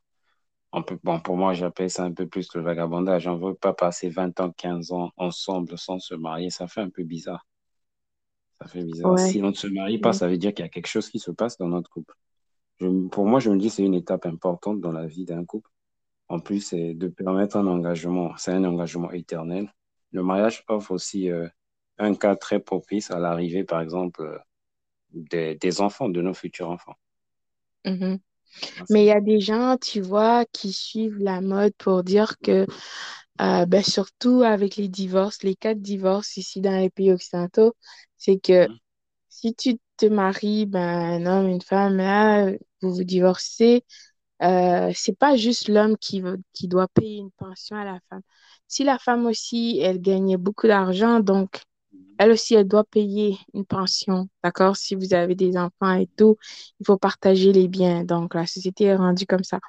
On 0.72 0.82
peut, 0.82 0.98
bon, 1.02 1.20
pour 1.20 1.36
moi, 1.36 1.54
j'appelle 1.54 1.90
ça 1.90 2.04
un 2.04 2.12
peu 2.12 2.26
plus 2.26 2.54
le 2.54 2.62
vagabondage. 2.62 3.26
On 3.26 3.36
ne 3.38 3.46
veut 3.48 3.54
pas 3.54 3.72
passer 3.72 4.08
20 4.08 4.38
ans, 4.40 4.50
15 4.52 4.92
ans 4.92 5.10
ensemble 5.16 5.78
sans 5.78 5.98
se 5.98 6.14
marier. 6.14 6.50
Ça 6.50 6.66
fait 6.68 6.80
un 6.82 6.90
peu 6.90 7.02
bizarre. 7.04 7.46
Ça 8.60 8.68
fait 8.68 8.84
bizarre. 8.84 9.12
Ouais. 9.12 9.28
Si 9.30 9.42
on 9.42 9.48
ne 9.48 9.52
se 9.54 9.66
marie 9.68 9.98
pas, 9.98 10.10
Ouais. 10.10 10.14
ça 10.14 10.28
veut 10.28 10.38
dire 10.38 10.52
qu'il 10.54 10.64
y 10.64 10.66
a 10.66 10.70
quelque 10.70 10.86
chose 10.88 11.08
qui 11.10 11.18
se 11.18 11.30
passe 11.30 11.58
dans 11.58 11.68
notre 11.68 11.90
couple. 11.90 12.14
Je- 12.80 13.08
pour 13.08 13.26
moi, 13.26 13.40
je 13.40 13.50
me 13.50 13.58
dis 13.58 13.68
que 13.68 13.74
c'est 13.74 13.84
une 13.84 13.94
étape 13.94 14.26
importante 14.26 14.80
dans 14.80 14.92
la 14.92 15.06
vie 15.06 15.24
d'un 15.24 15.44
couple. 15.44 15.70
En 16.28 16.40
plus, 16.40 16.60
c'est 16.60 16.94
de 16.94 17.08
permettre 17.08 17.56
un 17.56 17.66
engagement. 17.66 18.36
C'est 18.36 18.52
un 18.52 18.64
engagement 18.64 19.10
éternel. 19.12 19.72
Le 20.12 20.22
mariage 20.22 20.64
offre 20.68 20.92
aussi 20.92 21.30
euh, 21.30 21.48
un 21.98 22.14
cas 22.14 22.36
très 22.36 22.60
propice 22.60 23.10
à 23.10 23.18
l'arrivée, 23.18 23.64
par 23.64 23.80
exemple, 23.80 24.42
euh, 25.34 25.54
des, 25.60 25.80
enfants, 25.80 26.08
de 26.08 26.22
nos 26.22 26.34
futurs 26.34 26.70
enfants. 26.70 26.96
Mhm. 27.84 28.18
Ah, 28.78 28.86
Mais 28.90 29.04
il 29.04 29.06
y 29.06 29.12
a 29.12 29.20
des 29.20 29.40
gens, 29.40 29.76
tu 29.78 30.00
vois, 30.02 30.44
qui 30.52 30.72
suivent 30.72 31.18
la 31.18 31.40
mode 31.40 31.74
pour 31.78 32.04
dire 32.04 32.38
que, 32.40 32.66
euh, 33.42 33.66
ben, 33.66 33.82
surtout 33.84 34.42
avec 34.42 34.76
les 34.76 34.88
divorces, 34.88 35.42
les 35.44 35.56
cas 35.56 35.74
de 35.74 35.80
divorce 35.80 36.36
ici 36.38 36.60
dans 36.60 36.78
les 36.78 36.90
pays 36.90 37.12
occidentaux, 37.12 37.74
c'est 38.18 38.38
que 38.40 38.68
Mhm. 38.68 38.78
si 39.30 39.54
tu 39.54 39.78
te 39.98 40.06
maries, 40.06 40.66
ben, 40.66 40.80
un 41.24 41.26
homme, 41.26 41.48
une 41.50 41.62
femme, 41.62 41.96
là, 41.98 42.50
vous 42.82 42.94
vous 42.94 43.04
divorcez, 43.04 43.84
euh, 44.42 44.92
c'est 44.94 45.18
pas 45.18 45.36
juste 45.36 45.68
l'homme 45.68 45.96
qui, 45.98 46.22
qui 46.52 46.68
doit 46.68 46.88
payer 46.88 47.18
une 47.18 47.30
pension 47.32 47.76
à 47.76 47.84
la 47.84 48.00
femme. 48.10 48.22
Si 48.68 48.84
la 48.84 48.98
femme 48.98 49.26
aussi, 49.26 49.80
elle 49.82 50.00
gagnait 50.00 50.36
beaucoup 50.36 50.66
d'argent, 50.68 51.20
donc 51.20 51.62
Elle 52.18 52.32
aussi, 52.32 52.54
elle 52.54 52.68
doit 52.68 52.84
payer 52.84 53.38
une 53.54 53.66
pension, 53.66 54.28
d'accord? 54.44 54.76
Si 54.76 54.94
vous 54.94 55.14
avez 55.14 55.34
des 55.34 55.56
enfants 55.56 55.94
et 55.94 56.08
tout, 56.16 56.36
il 56.80 56.86
faut 56.86 56.96
partager 56.98 57.52
les 57.52 57.68
biens. 57.68 58.04
Donc, 58.04 58.34
la 58.34 58.46
société 58.46 58.84
est 58.84 58.96
rendue 58.96 59.26
comme 59.26 59.44
ça. 59.44 59.60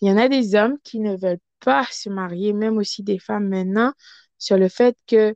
Il 0.00 0.08
y 0.08 0.12
en 0.12 0.16
a 0.18 0.28
des 0.28 0.54
hommes 0.54 0.78
qui 0.84 1.00
ne 1.00 1.16
veulent 1.16 1.38
pas 1.60 1.86
se 1.90 2.08
marier, 2.10 2.52
même 2.52 2.78
aussi 2.78 3.02
des 3.02 3.18
femmes 3.18 3.48
maintenant, 3.48 3.92
sur 4.38 4.56
le 4.58 4.68
fait 4.68 4.96
que, 5.06 5.34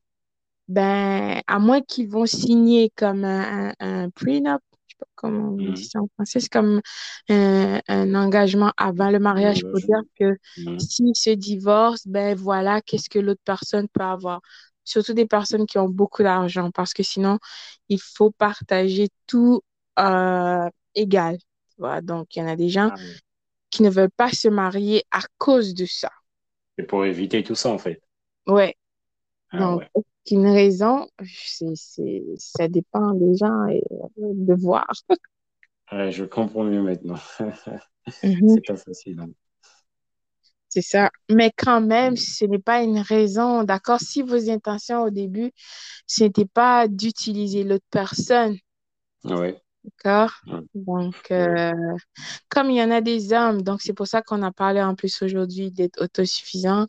ben, 0.68 1.40
à 1.46 1.58
moins 1.58 1.80
qu'ils 1.82 2.08
vont 2.08 2.26
signer 2.26 2.90
comme 2.96 3.24
un, 3.24 3.70
un, 3.80 4.04
un 4.04 4.10
prenup, 4.10 4.60
je 4.88 4.94
sais 4.94 4.98
pas 4.98 5.06
comment 5.14 5.50
on 5.50 5.70
dit 5.72 5.84
Mhm. 5.84 5.86
ça 5.86 6.00
en 6.00 6.08
français, 6.16 6.40
c'est 6.40 6.50
comme 6.50 6.80
un, 7.28 7.80
un 7.88 8.14
engagement 8.14 8.72
avant 8.76 9.10
le 9.10 9.18
mariage 9.20 9.64
pour 9.70 9.80
dire 9.80 10.00
que 10.18 10.36
Mhm. 10.56 10.78
s'ils 10.78 11.14
se 11.16 11.30
divorcent, 11.30 12.04
ben 12.10 12.34
voilà, 12.36 12.80
qu'est-ce 12.82 13.08
que 13.10 13.18
l'autre 13.20 13.42
personne 13.44 13.88
peut 13.88 14.02
avoir. 14.02 14.40
Surtout 14.86 15.14
des 15.14 15.26
personnes 15.26 15.66
qui 15.66 15.78
ont 15.78 15.90
beaucoup 15.90 16.24
d'argent, 16.24 16.72
parce 16.72 16.94
que 16.94 17.04
sinon, 17.04 17.40
il 17.90 18.00
faut 18.02 18.32
partager 18.32 19.10
tout 19.28 19.62
euh, 20.00 20.70
égal. 20.96 21.38
vois. 21.78 22.02
Donc, 22.02 22.36
il 22.36 22.40
y 22.40 22.42
en 22.44 22.48
a 22.48 22.56
des 22.56 22.70
gens 22.70 22.90
Ah 22.90 22.96
qui 23.70 23.82
ne 23.82 23.90
veulent 23.90 24.10
pas 24.10 24.30
se 24.32 24.48
marier 24.48 25.04
à 25.12 25.20
cause 25.38 25.74
de 25.74 25.86
ça. 25.86 26.10
C'est 26.78 26.86
pour 26.86 27.04
éviter 27.04 27.42
tout 27.42 27.54
ça, 27.54 27.68
en 27.70 27.76
fait. 27.78 28.00
Ouais. 28.46 28.74
Ah 29.50 29.72
Donc, 29.72 29.82
ouais. 29.86 29.90
qu'une 30.26 30.46
raison, 30.48 31.08
ça 32.38 32.68
dépend 32.68 33.12
des 33.14 33.36
gens 33.36 33.66
et 33.68 33.82
de 34.18 34.54
voir. 34.54 34.86
Ouais, 35.92 36.10
je 36.12 36.24
comprends 36.24 36.64
mieux 36.64 36.82
maintenant. 36.82 37.18
Mhm. 38.22 38.56
C'est 38.56 38.64
pas 38.66 38.76
facile. 38.76 39.20
hein. 39.20 39.30
C'est 40.76 40.82
ça. 40.82 41.10
Mais 41.30 41.52
quand 41.56 41.80
même, 41.80 42.16
Mhm. 42.16 42.18
ce 42.18 42.44
n'est 42.44 42.58
pas 42.58 42.82
une 42.82 42.98
raison, 42.98 43.64
d'accord? 43.64 44.00
Si 44.00 44.20
vos 44.22 44.50
intentions 44.50 45.04
au 45.04 45.10
début, 45.10 45.52
ce 46.06 46.24
n'était 46.24 46.46
pas 46.46 46.88
d'utiliser 46.88 47.64
l'autre 47.64 47.86
personne, 47.90 48.58
Ouais. 49.24 49.62
d'accord? 49.84 50.32
Ouais. 50.46 50.60
Donc, 50.74 51.30
euh, 51.30 51.72
comme 52.50 52.70
il 52.70 52.76
y 52.78 52.82
en 52.82 52.90
a 52.90 53.00
des 53.00 53.32
hommes, 53.32 53.62
donc 53.62 53.82
c'est 53.82 53.94
pour 53.94 54.06
ça 54.08 54.22
qu'on 54.22 54.42
a 54.42 54.52
parlé 54.52 54.82
en 54.82 54.94
plus 54.94 55.22
aujourd'hui 55.22 55.70
d'être 55.72 56.02
autosuffisant. 56.02 56.86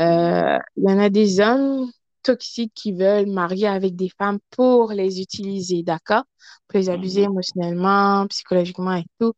Euh, 0.00 0.58
il 0.76 0.84
y 0.90 0.92
en 0.92 0.98
a 1.00 1.10
des 1.10 1.40
hommes 1.40 1.90
toxiques 2.22 2.72
qui 2.74 2.92
veulent 2.92 3.30
marier 3.30 3.68
avec 3.68 3.96
des 3.96 4.10
femmes 4.18 4.40
pour 4.50 4.92
les 4.92 5.20
utiliser, 5.20 5.82
d'accord? 5.82 6.24
Pour 6.68 6.78
les 6.80 6.90
abuser 6.90 7.22
Mhm. 7.22 7.24
émotionnellement, 7.24 8.26
psychologiquement 8.28 8.94
et 8.94 9.06
tout, 9.20 9.34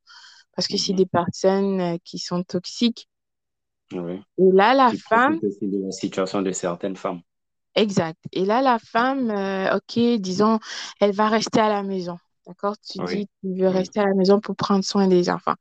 parce 0.56 0.68
que 0.68 0.78
c'est 0.78 0.92
Mhm. 0.92 0.96
des 0.96 1.06
personnes 1.06 1.80
euh, 1.80 1.98
qui 2.04 2.18
sont 2.18 2.42
toxiques. 2.44 3.08
Et 4.38 4.52
là, 4.52 4.74
la 4.74 4.92
Qui 4.92 5.00
femme, 5.08 5.40
aussi 5.42 5.68
de 5.68 5.78
la 5.84 5.92
situation 5.92 6.42
de 6.42 6.50
certaines 6.52 6.96
femmes. 6.96 7.20
exact. 7.74 8.18
Et 8.32 8.44
là, 8.44 8.62
la 8.62 8.78
femme, 8.78 9.30
euh, 9.30 9.76
ok, 9.76 10.20
disons, 10.20 10.58
elle 11.00 11.12
va 11.12 11.28
rester 11.28 11.60
à 11.60 11.68
la 11.68 11.82
maison, 11.82 12.18
d'accord? 12.46 12.76
Tu 12.80 12.98
Oui. 12.98 13.00
dis, 13.00 13.28
tu 13.42 13.54
veux 13.54 13.68
Oui. 13.68 13.68
rester 13.68 14.00
à 14.00 14.06
la 14.06 14.14
maison 14.14 14.40
pour 14.40 14.56
prendre 14.56 14.84
soin 14.84 15.06
des 15.08 15.30
enfants. 15.30 15.54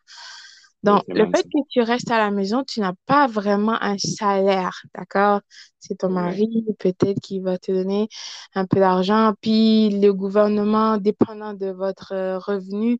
Donc, 0.83 1.03
le 1.15 1.25
fait 1.27 1.43
ça. 1.43 1.49
que 1.51 1.59
tu 1.71 1.81
restes 1.81 2.11
à 2.11 2.19
la 2.19 2.31
maison, 2.31 2.63
tu 2.65 2.79
n'as 2.81 2.93
pas 3.07 3.27
vraiment 3.27 3.81
un 3.83 3.97
salaire, 3.99 4.81
d'accord? 4.95 5.41
C'est 5.79 5.97
ton 5.99 6.09
mari, 6.11 6.65
peut-être, 6.79 7.19
qui 7.21 7.39
va 7.41 7.57
te 7.59 7.71
donner 7.71 8.09
un 8.55 8.65
peu 8.67 8.79
d'argent, 8.79 9.33
puis 9.41 9.89
le 10.01 10.13
gouvernement, 10.13 10.97
dépendant 10.97 11.53
de 11.55 11.67
votre 11.71 12.13
euh, 12.13 12.39
revenu, 12.39 12.99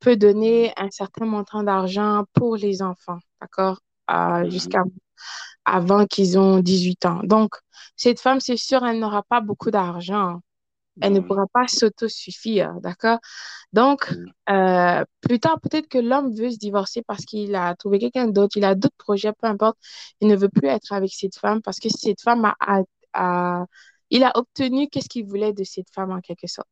peut 0.00 0.16
donner 0.16 0.72
un 0.78 0.90
certain 0.90 1.26
montant 1.26 1.62
d'argent 1.64 2.24
pour 2.34 2.56
les 2.56 2.82
enfants, 2.82 3.18
d'accord? 3.40 3.80
Euh, 4.10 4.44
Mhm. 4.44 4.50
jusqu'à 4.50 4.84
avant 5.64 6.06
qu'ils 6.06 6.38
ont 6.38 6.60
18 6.60 7.04
ans. 7.06 7.20
Donc, 7.24 7.54
cette 7.96 8.20
femme, 8.20 8.40
c'est 8.40 8.56
sûr, 8.56 8.84
elle 8.84 8.98
n'aura 9.00 9.22
pas 9.22 9.40
beaucoup 9.40 9.70
d'argent. 9.70 10.40
Elle 11.00 11.12
ne 11.14 11.20
pourra 11.20 11.46
pas 11.52 11.68
s'autosuffire, 11.68 12.74
d'accord? 12.82 13.18
Donc, 13.72 14.14
euh, 14.50 15.04
plus 15.20 15.40
tard, 15.40 15.60
peut-être 15.60 15.88
que 15.88 15.98
l'homme 15.98 16.34
veut 16.34 16.50
se 16.50 16.58
divorcer 16.58 17.02
parce 17.06 17.24
qu'il 17.26 17.54
a 17.56 17.74
trouvé 17.76 17.98
quelqu'un 18.00 18.28
d'autre, 18.28 18.56
il 18.56 18.64
a 18.64 18.74
d'autres 18.74 18.96
projets, 18.98 19.32
peu 19.32 19.46
importe. 19.48 19.78
Il 20.20 20.28
ne 20.28 20.36
veut 20.36 20.48
plus 20.50 20.68
être 20.68 20.92
avec 20.92 21.12
cette 21.14 21.36
femme 21.38 21.62
parce 21.62 21.78
que 21.80 21.88
cette 21.90 22.22
femme 22.22 22.44
a, 22.46 22.56
a- 22.60 22.82
a- 23.14 23.66
il 24.10 24.24
a 24.24 24.32
obtenu 24.38 24.88
qu'est-ce 24.88 25.08
qu'il 25.08 25.26
voulait 25.26 25.52
de 25.54 25.64
cette 25.64 25.90
femme 25.94 26.12
en 26.12 26.20
quelque 26.20 26.46
sorte. 26.48 26.68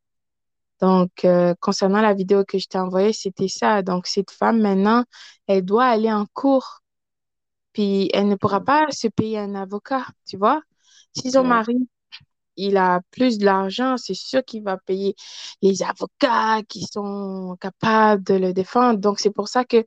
Donc, 0.81 1.11
euh, 1.25 1.53
concernant 1.61 2.01
la 2.01 2.13
vidéo 2.13 2.43
que 2.45 2.57
je 2.59 2.67
t'ai 2.67 2.77
envoyée, 2.77 3.13
c'était 3.13 3.47
ça. 3.47 3.81
Donc, 3.81 4.07
cette 4.07 4.31
femme, 4.31 4.61
maintenant, 4.61 5.03
elle 5.47 5.63
doit 5.63 5.85
aller 5.85 6.11
en 6.11 6.25
cours, 6.33 6.81
puis 7.73 8.09
elle 8.13 8.27
ne 8.27 8.35
pourra 8.35 8.61
pas 8.61 8.85
se 8.91 9.07
payer 9.07 9.39
un 9.39 9.55
avocat, 9.55 10.05
tu 10.27 10.37
vois? 10.37 10.61
Si 11.13 11.31
son 11.31 11.43
Ouais. 11.43 11.45
mari 11.45 11.75
il 12.57 12.77
a 12.77 13.01
plus 13.11 13.37
de 13.39 13.45
l'argent, 13.45 13.97
c'est 13.97 14.13
sûr 14.13 14.43
qu'il 14.45 14.63
va 14.63 14.77
payer 14.77 15.15
les 15.61 15.81
avocats 15.83 16.61
qui 16.69 16.85
sont 16.85 17.57
capables 17.59 18.23
de 18.23 18.35
le 18.35 18.53
défendre. 18.53 18.99
Donc, 18.99 19.19
c'est 19.19 19.31
pour 19.31 19.47
ça 19.47 19.65
que 19.65 19.83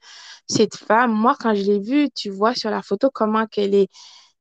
cette 0.49 0.77
femme, 0.77 1.13
moi, 1.13 1.37
quand 1.39 1.55
je 1.55 1.63
l'ai 1.63 1.79
vue, 1.81 2.11
tu 2.15 2.31
vois 2.31 2.55
sur 2.55 2.71
la 2.71 2.83
photo 2.83 3.09
comment 3.13 3.47
qu'elle 3.47 3.75
est, 3.75 3.89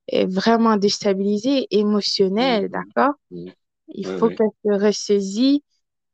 est 0.07 0.25
vraiment 0.25 0.77
déstabilisée, 0.77 1.67
émotionnelle, 1.71 2.69
Mhm. 2.69 2.71
d'accord? 2.71 3.13
Mhm. 3.31 3.53
Il 3.87 4.05
faut 4.07 4.29
qu'elle 4.29 4.49
se 4.65 4.71
ressaisit. 4.85 5.63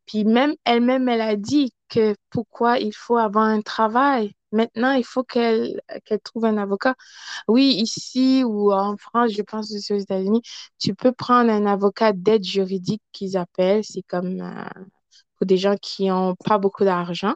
Puis 0.08 0.26
même 0.26 0.56
elle-même, 0.66 1.10
elle 1.10 1.22
a 1.22 1.36
dit 1.38 1.74
que 1.90 2.16
pourquoi 2.32 2.80
il 2.80 2.94
faut 2.94 3.18
avoir 3.18 3.46
un 3.46 3.62
travail. 3.62 4.34
Maintenant, 4.52 4.94
il 4.94 5.06
faut 5.06 5.24
qu'elle 5.24 5.82
qu'elle 6.06 6.20
trouve 6.22 6.46
un 6.46 6.58
avocat. 6.58 6.96
Oui, 7.48 7.76
ici 7.80 8.44
ou 8.46 8.74
en 8.74 8.98
France, 8.98 9.32
je 9.34 9.42
pense 9.44 9.74
aussi 9.74 9.94
aux 9.94 9.98
États-Unis, 10.00 10.42
tu 10.80 10.96
peux 10.96 11.12
prendre 11.14 11.52
un 11.52 11.66
avocat 11.68 12.14
d'aide 12.14 12.44
juridique 12.46 13.04
qu'ils 13.14 13.38
appellent. 13.38 13.84
C'est 13.86 14.04
comme 14.04 14.42
euh, 14.42 14.64
pour 15.38 15.48
des 15.48 15.58
gens 15.58 15.78
qui 15.82 16.08
n'ont 16.10 16.36
pas 16.36 16.58
beaucoup 16.60 16.86
d'argent. 16.86 17.36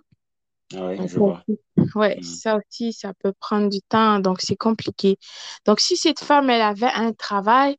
Ah 0.76 0.88
oui, 0.88 1.08
je 1.08 1.18
ça 1.18 1.18
vois. 1.18 1.44
aussi- 1.50 1.60
Ouais, 1.96 2.20
Mhm. 2.22 2.24
ça 2.24 2.58
aussi, 2.58 2.94
ça 2.94 3.14
peut 3.14 3.34
prendre 3.40 3.70
du 3.70 3.82
temps, 3.82 4.20
donc 4.20 4.42
c'est 4.42 4.56
compliqué. 4.56 5.18
Donc, 5.66 5.80
si 5.80 5.98
cette 5.98 6.20
femme, 6.20 6.50
elle 6.50 6.62
avait 6.62 6.88
un 6.94 7.14
travail, 7.14 7.78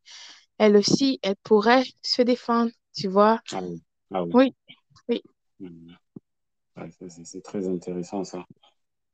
elle 0.58 0.76
aussi, 0.76 1.20
elle 1.22 1.36
pourrait 1.44 1.84
se 2.02 2.22
défendre, 2.22 2.70
tu 2.96 3.08
vois. 3.08 3.40
Ah 3.52 3.60
oui. 3.62 3.82
Ah 4.12 4.22
oui. 4.24 4.38
Oui, 5.08 5.22
oui. 5.60 5.94
Ouais, 6.76 6.90
ça, 6.92 7.08
c'est 7.10 7.24
c'est 7.24 7.42
très 7.42 7.68
intéressant, 7.68 8.24
ça. 8.24 8.44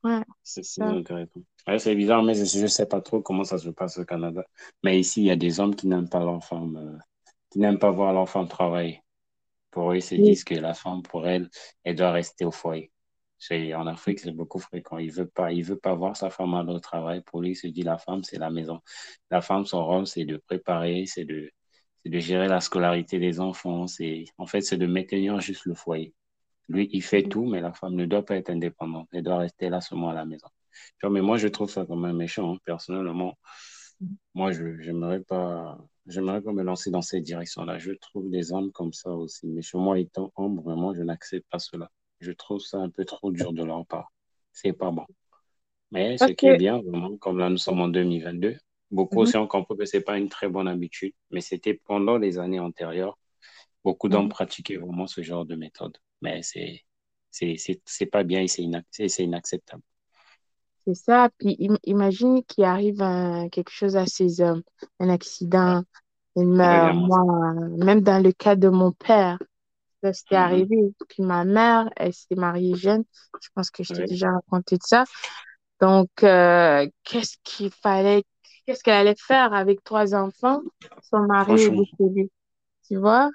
Ouais, 0.03 0.23
c'est 0.43 0.63
ça. 0.63 0.97
intéressant. 0.97 1.41
Ouais, 1.67 1.79
c'est 1.79 1.95
bizarre, 1.95 2.23
mais 2.23 2.33
je 2.35 2.59
ne 2.61 2.67
sais 2.67 2.85
pas 2.87 3.01
trop 3.01 3.21
comment 3.21 3.43
ça 3.43 3.57
se 3.57 3.69
passe 3.69 3.97
au 3.97 4.05
Canada. 4.05 4.43
Mais 4.83 4.99
ici, 4.99 5.21
il 5.21 5.25
y 5.27 5.31
a 5.31 5.35
des 5.35 5.59
hommes 5.59 5.75
qui 5.75 5.87
n'aiment 5.87 6.09
pas 6.09 6.19
leur 6.19 6.43
femme, 6.43 6.75
euh, 6.77 6.97
qui 7.51 7.59
n'aiment 7.59 7.79
pas 7.79 7.91
voir 7.91 8.13
leur 8.13 8.29
femme 8.29 8.47
travailler. 8.47 9.03
Pour 9.71 9.91
eux, 9.93 9.97
ils 9.97 10.03
se 10.03 10.15
Oui, 10.15 10.33
disent 10.33 10.43
que 10.45 10.55
la 10.55 10.73
femme, 10.75 11.03
pour 11.03 11.27
elle, 11.27 11.49
elle 11.83 11.95
doit 11.95 12.11
rester 12.11 12.45
au 12.45 12.51
foyer. 12.51 12.91
En 13.75 13.87
Afrique, 13.87 14.19
c'est 14.19 14.31
beaucoup 14.31 14.59
fréquent. 14.59 14.97
Il 14.99 15.11
veut 15.11 15.27
pas, 15.27 15.51
il 15.51 15.63
veut 15.63 15.77
pas 15.77 15.93
voir 15.95 16.15
sa 16.17 16.29
femme 16.29 16.53
aller 16.55 16.71
au 16.73 16.79
travail. 16.79 17.21
Pour 17.23 17.41
lui, 17.41 17.51
il 17.51 17.55
se 17.55 17.67
dit 17.67 17.83
la 17.83 17.97
femme, 17.97 18.23
c'est 18.23 18.37
la 18.39 18.49
maison. 18.49 18.81
La 19.31 19.41
femme, 19.41 19.65
son 19.65 19.85
rôle, 19.85 20.07
c'est 20.07 20.25
de 20.25 20.37
préparer, 20.37 21.05
c'est 21.07 21.25
de, 21.25 21.51
de 22.05 22.19
gérer 22.19 22.47
la 22.47 22.61
scolarité 22.61 23.19
des 23.19 23.39
enfants. 23.41 23.85
En 24.37 24.47
fait, 24.47 24.61
c'est 24.61 24.77
de 24.77 24.87
maintenir 24.87 25.39
juste 25.41 25.65
le 25.65 25.75
foyer. 25.75 26.13
Lui, 26.69 26.89
il 26.93 27.01
fait 27.03 27.23
tout, 27.23 27.45
mais 27.45 27.61
la 27.61 27.73
femme 27.73 27.95
ne 27.95 28.05
doit 28.05 28.25
pas 28.25 28.35
être 28.37 28.49
indépendante. 28.49 29.09
Elle 29.13 29.23
doit 29.23 29.37
rester 29.39 29.69
là 29.69 29.81
seulement 29.81 30.09
à 30.09 30.13
la 30.13 30.25
maison. 30.25 30.47
Tu 30.99 31.05
vois, 31.07 31.11
mais 31.11 31.21
moi, 31.21 31.37
je 31.37 31.47
trouve 31.47 31.69
ça 31.69 31.85
quand 31.85 31.95
même 31.95 32.15
méchant, 32.17 32.53
hein. 32.55 32.57
Personnellement, 32.65 33.37
moi, 34.33 34.51
je 34.51 34.79
j'aimerais 34.81 35.21
pas, 35.21 35.77
j'aimerais 36.07 36.41
pas 36.41 36.51
me 36.53 36.63
lancer 36.63 36.91
dans 36.91 37.01
cette 37.01 37.23
direction-là. 37.23 37.77
Je 37.79 37.91
trouve 37.93 38.29
des 38.29 38.51
hommes 38.53 38.71
comme 38.71 38.93
ça 38.93 39.11
aussi. 39.11 39.47
Mais 39.47 39.61
chez 39.61 39.77
moi, 39.77 39.99
étant 39.99 40.31
homme, 40.35 40.59
vraiment, 40.61 40.93
je 40.93 41.01
n'accepte 41.03 41.47
pas 41.49 41.59
cela. 41.59 41.89
Je 42.19 42.31
trouve 42.31 42.61
ça 42.61 42.77
un 42.79 42.89
peu 42.89 43.05
trop 43.05 43.31
dur 43.31 43.53
de 43.53 43.63
leur 43.63 43.85
part. 43.85 44.11
C'est 44.51 44.73
pas 44.73 44.91
bon. 44.91 45.05
Mais 45.91 46.17
ce 46.17 46.31
qui 46.31 46.47
est 46.47 46.53
bien, 46.55 46.79
vraiment, 46.81 47.17
comme 47.17 47.37
là, 47.39 47.49
nous 47.49 47.57
sommes 47.57 47.79
en 47.81 47.87
2022, 47.87 48.57
beaucoup 48.91 49.19
Mhm, 49.19 49.21
aussi 49.21 49.37
ont 49.37 49.47
compris 49.47 49.77
que 49.77 49.85
c'est 49.85 50.01
pas 50.01 50.17
une 50.17 50.29
très 50.29 50.49
bonne 50.49 50.67
habitude, 50.67 51.13
mais 51.31 51.41
c'était 51.41 51.75
pendant 51.75 52.17
les 52.17 52.39
années 52.39 52.59
antérieures, 52.59 53.17
beaucoup 53.83 54.09
d'hommes 54.09 54.25
mhm. 54.25 54.29
pratiquaient 54.29 54.77
vraiment 54.77 55.07
ce 55.07 55.21
genre 55.23 55.45
de 55.45 55.55
méthode. 55.55 55.97
Mais 56.23 56.41
c'est, 56.43 56.83
c'est, 57.31 58.05
pas 58.07 58.23
bien 58.25 58.41
et 58.43 58.49
c'est 58.49 58.63
inac- 58.63 58.85
c'est- 58.91 59.09
c'est 59.09 59.25
inacceptable. 59.25 59.83
C'est 60.85 60.95
ça. 60.95 61.29
Puis 61.39 61.55
im- 61.61 61.77
imagine 61.85 62.43
qu'il 62.43 62.63
arrive 62.65 62.97
quelque 63.51 63.71
chose 63.71 63.95
à 63.95 64.05
ces 64.05 64.41
hommes, 64.41 64.63
un 64.99 65.09
accident, 65.09 65.83
ça. 66.61 66.93
Moi, 66.93 67.19
même 67.85 68.01
dans 68.01 68.23
le 68.23 68.31
cas 68.33 68.55
de 68.55 68.69
mon 68.69 68.91
père, 68.93 69.39
ça 70.03 70.13
s'était 70.13 70.35
Mhm. 70.35 70.37
arrivé. 70.37 70.77
Puis 71.09 71.23
ma 71.23 71.45
mère, 71.45 71.89
elle 71.97 72.13
s'est 72.13 72.35
mariée 72.35 72.75
jeune. 72.75 73.03
Je 73.41 73.49
pense 73.55 73.71
que 73.71 73.83
je 73.83 73.93
t'ai 73.93 74.03
déjà 74.03 74.31
raconté 74.31 74.77
de 74.77 74.83
ça. 74.83 75.05
Donc, 75.81 76.09
euh, 76.23 76.87
qu'est-ce 77.03 77.37
qu'il 77.43 77.71
fallait, 77.71 78.23
qu'est-ce 78.65 78.83
qu'elle 78.83 78.95
allait 78.95 79.15
faire 79.19 79.53
avec 79.53 79.83
trois 79.83 80.15
enfants? 80.15 80.61
Son 81.01 81.21
mari 81.27 81.63
est 81.65 81.71
décédé, 81.71 82.31
tu 82.87 82.97
vois? 82.97 83.29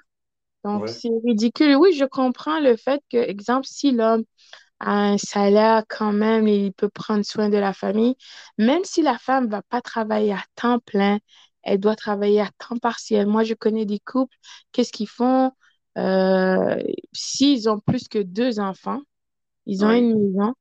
Donc, 0.63 0.83
Ouais. 0.83 0.89
c'est 0.89 1.09
ridicule. 1.25 1.75
Oui, 1.77 1.93
je 1.93 2.05
comprends 2.05 2.59
le 2.59 2.75
fait 2.75 3.01
que, 3.11 3.17
exemple, 3.17 3.65
si 3.67 3.91
l'homme 3.91 4.23
a 4.79 5.11
un 5.13 5.17
salaire 5.17 5.83
quand 5.89 6.13
même, 6.13 6.47
il 6.47 6.73
peut 6.73 6.89
prendre 6.89 7.25
soin 7.25 7.49
de 7.49 7.57
la 7.57 7.73
famille, 7.73 8.15
même 8.57 8.83
si 8.85 9.01
la 9.01 9.17
femme 9.19 9.47
va 9.49 9.61
pas 9.63 9.81
travailler 9.81 10.33
à 10.33 10.43
temps 10.55 10.79
plein, 10.79 11.19
elle 11.63 11.79
doit 11.79 11.95
travailler 11.95 12.41
à 12.41 12.49
temps 12.59 12.77
partiel. 12.77 13.27
Moi, 13.27 13.43
je 13.43 13.53
connais 13.55 13.85
des 13.85 13.99
couples, 13.99 14.35
qu'est-ce 14.71 14.91
qu'ils 14.93 15.09
font? 15.09 15.51
Euh, 15.97 16.77
s'ils 17.13 17.69
ont 17.69 17.79
plus 17.79 18.07
que 18.07 18.19
deux 18.19 18.59
enfants, 18.59 19.01
ils 19.65 19.85
ont 19.85 19.91
une 19.91 20.09
maison. 20.33 20.53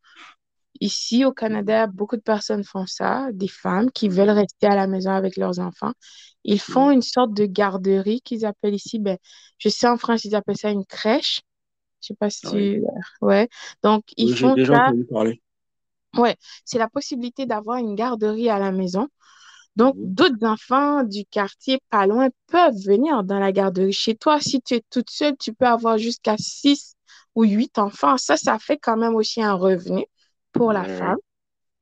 Ici, 0.80 1.24
au 1.24 1.32
Canada, 1.32 1.86
beaucoup 1.86 2.16
de 2.16 2.22
personnes 2.22 2.64
font 2.64 2.86
ça, 2.86 3.28
des 3.32 3.48
femmes 3.48 3.90
qui 3.90 4.08
veulent 4.08 4.30
rester 4.30 4.66
à 4.66 4.76
la 4.76 4.86
maison 4.86 5.10
avec 5.12 5.36
leurs 5.36 5.58
enfants. 5.60 5.92
Ils 6.44 6.60
font 6.60 6.90
Mhm. 6.90 6.92
une 6.92 7.02
sorte 7.02 7.32
de 7.34 7.46
garderie 7.46 8.20
qu'ils 8.22 8.46
appellent 8.46 8.74
ici, 8.74 8.98
ben, 8.98 9.18
je 9.58 9.68
sais 9.68 9.88
en 9.88 9.96
France, 9.98 10.24
ils 10.24 10.34
appellent 10.36 10.56
ça 10.58 10.70
une 10.70 10.86
crèche. 10.86 11.42
Je 12.02 12.08
sais 12.08 12.14
pas 12.16 12.30
si 12.30 12.42
Oui. 12.42 12.70
tu... 12.78 12.84
Ouais. 13.22 13.48
Donc, 13.82 14.04
ils 14.16 14.28
Oui, 14.28 14.34
font 14.34 14.56
déjà 14.56 14.74
ça. 14.74 14.76
entendu 14.76 15.04
parler. 15.06 15.42
Ouais, 16.16 16.36
c'est 16.64 16.78
la 16.78 16.88
possibilité 16.88 17.46
d'avoir 17.46 17.78
une 17.78 17.94
garderie 17.94 18.48
à 18.48 18.58
la 18.58 18.72
maison. 18.72 19.08
Donc, 19.76 19.96
Mhm. 19.96 20.04
d'autres 20.04 20.44
enfants 20.46 21.04
du 21.04 21.24
quartier 21.26 21.80
pas 21.90 22.06
loin 22.06 22.28
peuvent 22.48 22.74
venir 22.86 23.24
dans 23.24 23.38
la 23.40 23.52
garderie. 23.52 23.92
Chez 23.92 24.16
toi, 24.16 24.40
si 24.40 24.62
tu 24.62 24.74
es 24.76 24.82
toute 24.90 25.10
seule, 25.10 25.36
tu 25.38 25.54
peux 25.54 25.66
avoir 25.66 25.98
jusqu'à 25.98 26.36
six 26.38 26.94
ou 27.34 27.44
huit 27.44 27.78
enfants. 27.78 28.18
Ça, 28.18 28.36
ça 28.36 28.58
fait 28.58 28.78
quand 28.78 28.96
même 28.96 29.14
aussi 29.16 29.42
un 29.42 29.54
revenu 29.54 30.04
pour 30.52 30.72
la 30.72 30.84
Oui, 30.84 30.86
femme. 30.86 31.16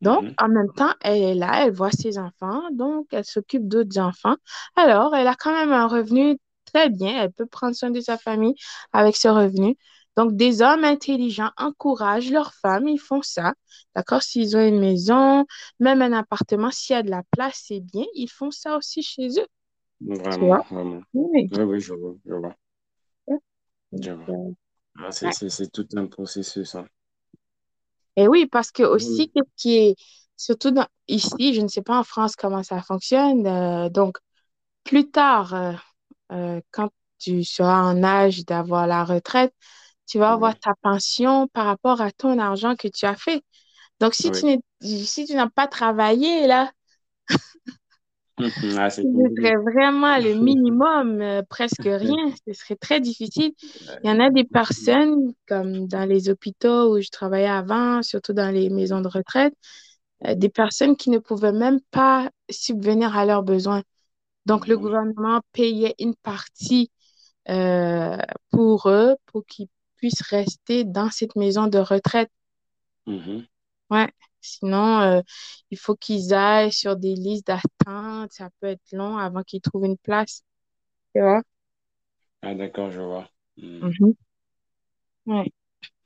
Donc, 0.02 0.24
Mhm. 0.24 0.37
en 0.38 0.48
même 0.48 0.72
temps, 0.74 0.92
elle 1.02 1.22
est 1.22 1.35
là, 1.35 1.66
elle 1.66 1.72
voit 1.72 1.90
ses 1.92 2.18
enfants, 2.18 2.62
donc 2.72 3.07
elle 3.12 3.24
s'occupe 3.24 3.68
d'autres 3.68 3.98
enfants. 3.98 4.37
Alors, 4.76 5.14
elle 5.16 5.26
a 5.29 5.35
quand 5.35 5.52
même 5.52 5.72
un 5.72 5.88
revenu 5.88 6.38
très 6.66 6.90
bien. 6.90 7.22
Elle 7.24 7.33
peut 7.33 7.46
prendre 7.46 7.74
soin 7.76 7.90
de 7.90 8.00
sa 8.00 8.18
famille 8.18 8.55
avec 8.92 9.16
ce 9.16 9.29
revenu. 9.29 9.76
Donc, 10.16 10.37
des 10.37 10.62
hommes 10.62 10.85
intelligents 10.85 11.50
encouragent 11.57 12.31
leurs 12.31 12.55
femmes, 12.55 12.88
ils 12.88 12.98
font 13.00 13.22
ça. 13.22 13.55
D'accord? 13.94 14.22
S'ils 14.22 14.57
ont 14.57 14.66
une 14.66 14.81
maison, 14.81 15.46
même 15.81 16.02
un 16.02 16.12
appartement, 16.12 16.70
s'il 16.70 16.94
y 16.94 16.98
a 16.98 17.02
de 17.02 17.11
la 17.11 17.22
place, 17.33 17.62
c'est 17.66 17.81
bien. 17.81 18.05
Ils 18.14 18.29
font 18.31 18.50
ça 18.50 18.76
aussi 18.76 19.02
chez 19.02 19.29
eux. 19.40 19.46
Tu 20.31 20.44
vois? 20.46 20.62
vraiment. 20.70 21.02
Oui. 21.14 21.50
Oui, 21.50 21.62
oui, 21.64 21.81
je 21.81 21.94
vois, 21.94 22.14
je 22.24 22.35
vois, 22.35 22.57
Donc, 23.29 23.42
je 23.92 24.12
vois. 24.12 24.31
Ah, 24.98 25.12
c'est 25.12 25.31
ouais. 25.31 25.33
c'est- 25.33 25.50
c'est 25.50 25.72
tout 25.72 25.88
un 25.96 26.07
processus, 26.07 26.74
hein. 26.76 26.87
Et 28.16 28.29
oui, 28.29 28.46
parce 28.46 28.70
que 28.72 28.83
aussi, 28.83 29.31
qui 29.57 29.76
est, 29.76 29.96
surtout 30.37 30.70
dans- 30.70 30.87
ici, 31.09 31.55
je 31.55 31.61
ne 31.61 31.68
sais 31.68 31.83
pas 31.83 31.98
en 31.98 32.05
France 32.05 32.37
comment 32.37 32.62
ça 32.62 32.83
fonctionne. 32.83 33.46
euh, 33.46 33.88
donc, 33.90 34.18
plus 34.85 35.11
tard, 35.11 35.55
euh, 35.55 35.72
euh, 36.33 36.61
quand 36.72 36.90
tu 37.18 37.44
seras 37.44 37.83
en 37.85 38.02
âge 38.05 38.44
d'avoir 38.46 38.87
la 38.87 39.05
retraite, 39.05 39.55
tu 40.07 40.18
vas 40.18 40.33
avoir 40.33 40.55
Oui, 40.55 40.61
ta 40.61 40.74
pension 40.83 41.48
par 41.48 41.66
rapport 41.66 42.00
à 42.02 42.12
ton 42.12 42.38
argent 42.40 42.76
que 42.76 42.88
tu 42.88 43.07
as 43.07 43.16
fait. 43.16 43.44
Donc, 44.00 44.14
oui. 44.24 44.46
si 44.83 45.24
tu 45.26 45.35
n'as 45.35 45.50
pas 45.50 45.68
travaillé, 45.68 46.46
là, 46.46 46.72
Mhm. 48.38 48.77
Ah, 48.79 48.90
ce 48.90 49.03
serait 49.03 49.57
vraiment 49.57 50.18
le 50.18 50.35
minimum, 50.35 51.20
euh, 51.22 51.42
presque 51.49 51.85
rien. 51.85 52.16
Ce 52.46 52.53
serait 52.53 52.77
très 52.77 53.01
difficile. 53.01 53.53
Il 54.03 54.11
y 54.11 54.12
en 54.12 54.20
a 54.20 54.31
des 54.31 54.44
personnes, 54.44 55.33
comme 55.49 55.87
dans 55.88 56.05
les 56.05 56.29
hôpitaux 56.29 56.94
où 56.96 57.01
je 57.01 57.09
travaillais 57.11 57.46
avant, 57.49 58.03
surtout 58.03 58.33
dans 58.35 58.51
les 58.53 58.68
maisons 58.70 59.01
de 59.01 59.09
retraite, 59.09 59.55
euh, 60.27 60.35
des 60.35 60.49
personnes 60.51 60.96
qui 60.96 61.11
ne 61.11 61.18
pouvaient 61.18 61.53
même 61.53 61.81
pas 61.92 62.31
subvenir 62.51 63.16
à 63.16 63.27
leurs 63.27 63.42
besoins. 63.44 63.83
Donc, 64.46 64.68
le 64.68 64.77
Mhm. 64.77 64.79
gouvernement 64.79 65.40
payait 65.53 65.94
une 66.01 66.16
partie 66.16 66.90
euh, 67.51 68.18
pour 68.51 68.88
eux, 68.90 69.16
pour 69.27 69.46
qu'ils 69.46 69.68
puissent 69.96 70.22
rester 70.31 70.85
dans 70.85 71.11
cette 71.11 71.37
maison 71.37 71.68
de 71.68 71.79
retraite. 71.79 72.31
Ouais. 73.90 74.11
Sinon, 74.46 75.00
euh, 75.00 75.20
il 75.70 75.78
faut 75.78 75.96
qu'ils 75.96 76.35
aillent 76.35 76.72
sur 76.72 76.96
des 76.96 77.14
listes 77.14 77.46
d'attente. 77.48 78.32
Ça 78.32 78.50
peut 78.61 78.68
être 78.68 78.92
long 78.92 79.18
avant 79.18 79.42
qu'ils 79.42 79.61
trouvent 79.61 79.85
une 79.87 79.98
place. 79.98 80.42
Tu 81.14 81.22
vois? 81.22 81.42
Ah, 82.42 82.54
d'accord, 82.54 82.90
je 82.90 83.00
vois. 83.02 83.28
Hmm. 83.59 83.88
Mhm. 83.88 84.14
Ouais. 85.26 85.52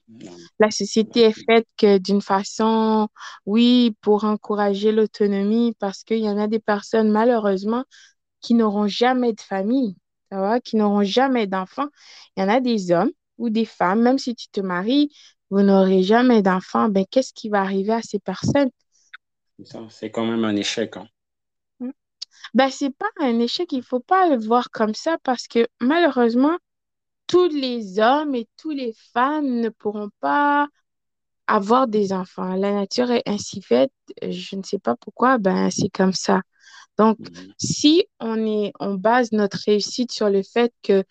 Non. 0.09 0.37
La 0.59 0.71
société 0.71 1.21
est 1.23 1.45
faite 1.47 1.67
que 1.77 1.99
d'une 1.99 2.21
façon, 2.23 3.09
oui, 3.47 3.97
pour 4.01 4.25
encourager 4.25 4.93
l'autonomie, 4.93 5.75
parce 5.79 6.05
qu'il 6.05 6.19
y 6.19 6.29
en 6.29 6.39
a 6.39 6.49
des 6.49 6.59
personnes, 6.61 7.11
malheureusement, 7.11 7.85
qui 8.41 8.55
n'auront 8.55 8.89
jamais 8.89 9.33
de 9.35 9.41
famille, 9.41 9.97
tu 10.31 10.39
vois, 10.39 10.61
qui 10.61 10.77
n'auront 10.77 11.05
jamais 11.05 11.47
d'enfants. 11.47 11.89
Il 12.37 12.43
y 12.43 12.45
en 12.45 12.51
a 12.51 12.61
des 12.61 12.93
hommes 12.93 13.13
ou 13.39 13.51
des 13.51 13.65
femmes, 13.67 14.03
même 14.03 14.19
si 14.19 14.35
tu 14.37 14.49
te 14.51 14.61
maries, 14.61 15.11
vous 15.51 15.63
n'aurez 15.63 16.03
jamais 16.03 16.43
d'enfants, 16.43 16.89
ben 16.89 17.05
qu'est-ce 17.11 17.33
qui 17.35 17.49
va 17.49 17.61
arriver 17.63 17.93
à 17.93 18.03
ces 18.03 18.19
personnes? 18.21 18.71
C'est 19.91 20.11
quand 20.11 20.27
même 20.27 20.45
un 20.45 20.57
échec. 20.57 20.97
hein. 20.97 21.09
Hmm. 21.81 21.91
Ben, 22.55 22.71
c'est 22.71 22.91
pas 22.97 23.11
un 23.21 23.39
échec, 23.41 23.73
il 23.73 23.83
faut 23.83 24.01
pas 24.01 24.29
le 24.29 24.39
voir 24.39 24.71
comme 24.71 24.95
ça 24.95 25.19
parce 25.25 25.49
que 25.49 25.67
malheureusement, 25.81 26.59
tous 27.27 27.49
les 27.49 28.01
hommes 28.01 28.35
et 28.35 28.49
toutes 28.59 28.77
les 28.77 28.95
femmes 29.15 29.61
ne 29.61 29.71
pourront 29.71 30.11
pas 30.21 30.69
avoir 31.49 31.89
des 31.89 32.13
enfants. 32.13 32.55
La 32.57 32.73
nature 32.73 33.11
est 33.13 33.23
ainsi 33.29 33.63
faite, 33.63 33.93
je 34.23 34.57
ne 34.57 34.63
sais 34.65 34.79
pas 34.79 34.97
pourquoi, 34.97 35.39
ben 35.39 35.71
c'est 35.71 35.91
comme 35.91 36.13
ça. 36.15 36.43
Donc, 36.99 37.19
Mhm. 37.19 37.53
si 37.59 38.07
on 38.21 38.47
est, 38.47 38.73
on 38.81 38.95
base 38.95 39.33
notre 39.33 39.59
réussite 39.67 40.13
sur 40.13 40.31
le 40.31 40.43
fait 40.43 40.73
que, 40.83 41.05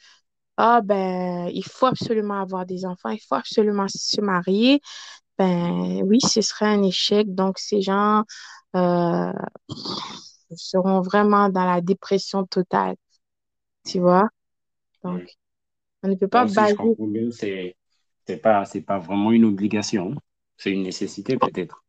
ah 0.60 0.82
ben, 0.84 1.50
il 1.54 1.66
faut 1.66 1.88
absolument 1.88 2.42
avoir 2.42 2.66
des 2.68 2.86
enfants, 2.86 3.10
il 3.12 3.22
faut 3.22 3.36
absolument 3.36 3.88
se 3.90 4.22
marier, 4.22 4.82
ben 5.40 6.02
oui, 6.06 6.20
ce 6.22 6.42
serait 6.42 6.68
un 6.68 6.84
échec. 6.84 7.34
Donc, 7.36 7.60
ces 7.60 7.82
gens 7.82 8.26
euh, 8.76 9.34
seront 10.56 11.02
vraiment 11.02 11.50
dans 11.50 11.66
la 11.66 11.82
dépression 11.82 12.46
totale, 12.46 12.96
tu 13.86 14.00
vois? 14.00 14.30
Donc, 15.04 15.24
on 16.04 16.10
ne 16.10 16.16
peut 16.16 16.30
pas 16.30 16.46
Donc, 16.46 16.50
baser 16.50 16.98
c'est 17.32 17.76
c'est 18.28 18.38
pas, 18.38 18.66
c'est 18.66 18.82
pas 18.82 19.00
vraiment 19.00 19.32
une 19.32 19.46
obligation. 19.46 20.16
C'est 20.58 20.72
une 20.72 20.84
nécessité 20.84 21.38
peut-être. 21.38 21.84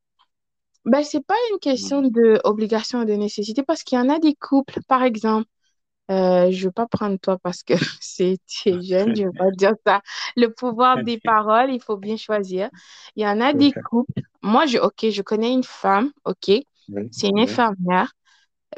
Ben, 0.85 1.02
c'est 1.04 1.24
pas 1.24 1.35
une 1.52 1.59
question 1.59 2.00
Mhm. 2.00 2.02
de 2.02 2.40
obligation 2.44 3.00
ou 3.00 3.04
de 3.04 3.12
nécessité 3.14 3.62
parce 3.62 3.83
qu'il 3.83 3.98
y 3.98 4.00
en 4.00 4.09
a 4.09 4.18
des 4.18 4.35
couples, 4.35 4.80
par 4.88 5.02
exemple, 5.02 5.48
euh, 6.11 6.51
je 6.51 6.66
veux 6.66 6.73
pas 6.73 6.87
prendre 6.87 7.18
toi 7.18 7.38
parce 7.42 7.62
que 7.62 7.75
c'est, 8.01 8.38
tu 8.46 8.70
es 8.70 8.83
jeune, 8.83 9.14
je 9.14 9.25
veux 9.25 9.33
pas 9.33 9.51
dire 9.53 9.75
ça. 9.87 10.03
Le 10.37 10.49
pouvoir 10.49 11.01
des 11.03 11.18
paroles, 11.20 11.70
il 11.73 11.83
faut 11.83 11.96
bien 11.96 12.16
choisir. 12.16 12.70
Il 13.16 13.23
y 13.23 13.27
en 13.29 13.40
a 13.40 13.53
des 13.53 13.73
couples. 13.73 14.23
Moi, 14.42 14.66
je, 14.66 14.79
ok, 14.79 15.11
je 15.11 15.23
connais 15.23 15.53
une 15.53 15.64
femme, 15.64 16.11
ok, 16.25 16.51
c'est 17.11 17.29
une 17.29 17.38
infirmière, 17.40 18.12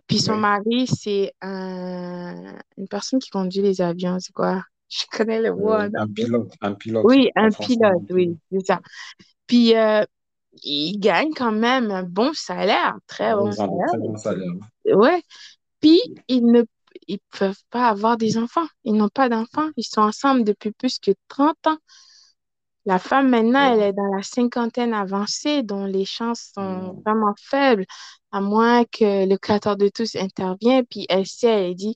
puis 0.06 0.18
son 0.18 0.36
mari, 0.36 0.86
c'est 0.86 1.32
un, 1.40 2.54
une 2.76 2.88
personne 2.88 3.18
qui 3.20 3.30
conduit 3.30 3.62
les 3.62 3.80
avions, 3.80 4.18
c'est 4.20 4.32
quoi? 4.32 4.62
Je 4.88 5.04
connais 5.10 5.40
le 5.40 5.54
mot 5.54 5.70
Euh, 5.72 5.88
un 5.94 6.06
pilote, 6.08 6.52
un 6.60 6.74
pilote. 6.74 7.06
Oui, 7.06 7.30
un 7.34 7.48
pilote, 7.50 8.02
oui, 8.10 8.38
c'est 8.50 8.66
ça. 8.66 8.80
Puis, 9.46 9.76
euh, 9.76 10.04
il 10.62 10.98
gagne 10.98 11.30
quand 11.34 11.52
même 11.52 11.90
un 11.90 12.02
bon 12.02 12.32
salaire, 12.34 12.96
très 13.06 13.32
Ah, 13.32 13.36
bon 13.36 13.52
salaire. 13.52 13.86
très 13.88 13.98
bons 13.98 14.16
salaires. 14.16 14.52
Ouais. 14.86 15.22
Puis, 15.80 16.00
ils 16.28 16.46
ne 16.46 16.64
ils 17.08 17.20
peuvent 17.38 17.62
pas 17.70 17.88
avoir 17.88 18.16
des 18.16 18.38
enfants. 18.38 18.66
Ils 18.84 18.94
n'ont 18.94 19.08
pas 19.08 19.28
d'enfants. 19.28 19.70
Ils 19.76 19.84
sont 19.84 20.00
ensemble 20.02 20.44
depuis 20.44 20.72
plus 20.72 20.98
que 20.98 21.12
30 21.28 21.66
ans. 21.66 21.78
La 22.84 22.98
femme, 22.98 23.28
maintenant, 23.30 23.72
elle 23.74 23.80
est 23.82 23.92
dans 23.92 24.12
la 24.14 24.22
cinquantaine 24.22 24.92
avancée, 24.94 25.62
dont 25.62 25.84
les 25.84 26.04
chances 26.04 26.50
sont 26.54 26.94
Mhm. 26.94 27.02
vraiment 27.04 27.34
faibles, 27.40 27.86
à 28.32 28.40
moins 28.40 28.84
que 28.84 29.26
le 29.28 29.36
créateur 29.36 29.76
de 29.76 29.88
tous 29.88 30.16
intervienne, 30.16 30.84
puis 30.86 31.06
elle 31.08 31.26
sait, 31.26 31.68
elle 31.70 31.74
dit, 31.76 31.94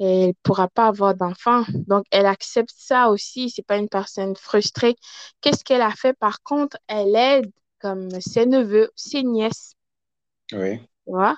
elle 0.00 0.28
ne 0.28 0.32
pourra 0.42 0.68
pas 0.68 0.88
avoir 0.88 1.14
d'enfants. 1.14 1.64
Donc, 1.88 2.04
elle 2.12 2.26
accepte 2.26 2.74
ça 2.76 3.10
aussi. 3.10 3.50
C'est 3.50 3.66
pas 3.66 3.78
une 3.78 3.88
personne 3.88 4.36
frustrée. 4.36 4.96
Qu'est-ce 5.40 5.64
qu'elle 5.64 5.82
a 5.82 5.92
fait, 5.92 6.14
par 6.14 6.42
contre? 6.42 6.76
Elle 6.88 7.16
aide 7.16 7.52
comme 7.80 8.10
ses 8.20 8.46
neveux, 8.46 8.90
ses 8.96 9.22
nièces, 9.24 9.74
Oui. 10.52 10.80
tu 11.06 11.12
vois? 11.12 11.36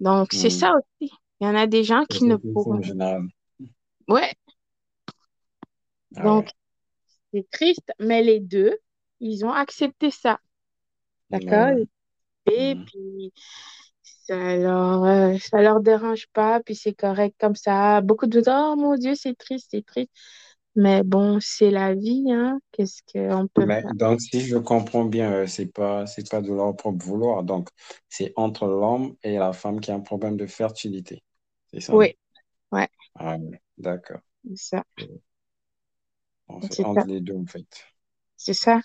Donc, 0.00 0.32
c'est 0.34 0.50
ça 0.50 0.72
Mhm. 0.72 0.78
aussi. 1.02 1.12
Il 1.40 1.46
y 1.46 1.50
en 1.50 1.56
a 1.56 1.66
des 1.66 1.84
gens 1.84 2.04
qui 2.06 2.24
ne 2.24 2.36
ça 2.36 2.70
en 2.70 2.80
pourront. 2.80 2.82
général. 2.82 3.28
Ouais, 4.08 4.34
Ah 6.16 6.22
donc 6.22 6.46
ouais. 6.46 6.52
c'est 7.32 7.48
triste, 7.50 7.92
mais 8.00 8.22
les 8.22 8.40
deux, 8.40 8.78
ils 9.20 9.44
ont 9.46 9.52
accepté 9.52 10.10
ça, 10.10 10.40
d'accord? 11.30 11.70
ouais. 11.70 11.78
Et 12.46 12.76
Mhm. 12.76 12.86
puis, 12.86 13.32
ça 14.02 14.56
leur, 14.58 15.04
euh, 15.04 15.38
ça 15.38 15.62
leur 15.62 15.80
dérange 15.80 16.28
pas, 16.32 16.60
puis 16.62 16.76
c'est 16.76 16.94
correct 16.94 17.36
comme 17.40 17.56
ça. 17.56 18.00
Beaucoup 18.02 18.26
de 18.26 18.42
gens, 18.42 18.74
oh 18.74 18.76
mon 18.76 18.96
Dieu, 18.96 19.14
c'est 19.14 19.36
triste, 19.36 19.68
c'est 19.72 19.86
triste. 19.86 20.12
Mais 20.76 21.02
bon, 21.04 21.38
c'est 21.40 21.70
la 21.70 21.94
vie, 21.94 22.26
hein? 22.32 22.60
Qu'est-ce 22.72 23.02
qu'on 23.12 23.48
peut 23.48 23.68
Mais 23.68 23.82
faire? 23.82 23.92
donc, 23.92 24.20
si 24.20 24.40
je 24.40 24.56
comprends 24.56 25.04
bien, 25.04 25.32
euh, 25.32 25.46
c'est 25.46 25.66
pas, 25.66 26.06
c'est 26.06 26.28
pas 26.30 26.40
de 26.40 26.52
leur 26.52 26.74
propre 26.76 27.04
vouloir. 27.04 27.42
Donc, 27.44 27.68
c'est 28.08 28.32
entre 28.36 28.66
l'homme 28.66 29.16
et 29.22 29.36
la 29.36 29.52
femme 29.52 29.80
qui 29.80 29.90
a 29.90 29.94
un 29.94 30.00
problème 30.00 30.36
de 30.36 30.46
fertilité. 30.46 31.22
C'est 31.70 31.80
ça? 31.80 31.94
Oui, 31.94 32.16
ouais, 32.72 32.88
Ah. 33.16 33.36
D'accord. 33.76 34.22
c'est 36.70 36.84
ça, 36.84 36.84
entre 36.84 37.06
les 37.06 37.20
deux, 37.20 37.36
en 37.36 37.46
fait. 37.46 37.66
c'est 38.36 38.54
ça. 38.54 38.80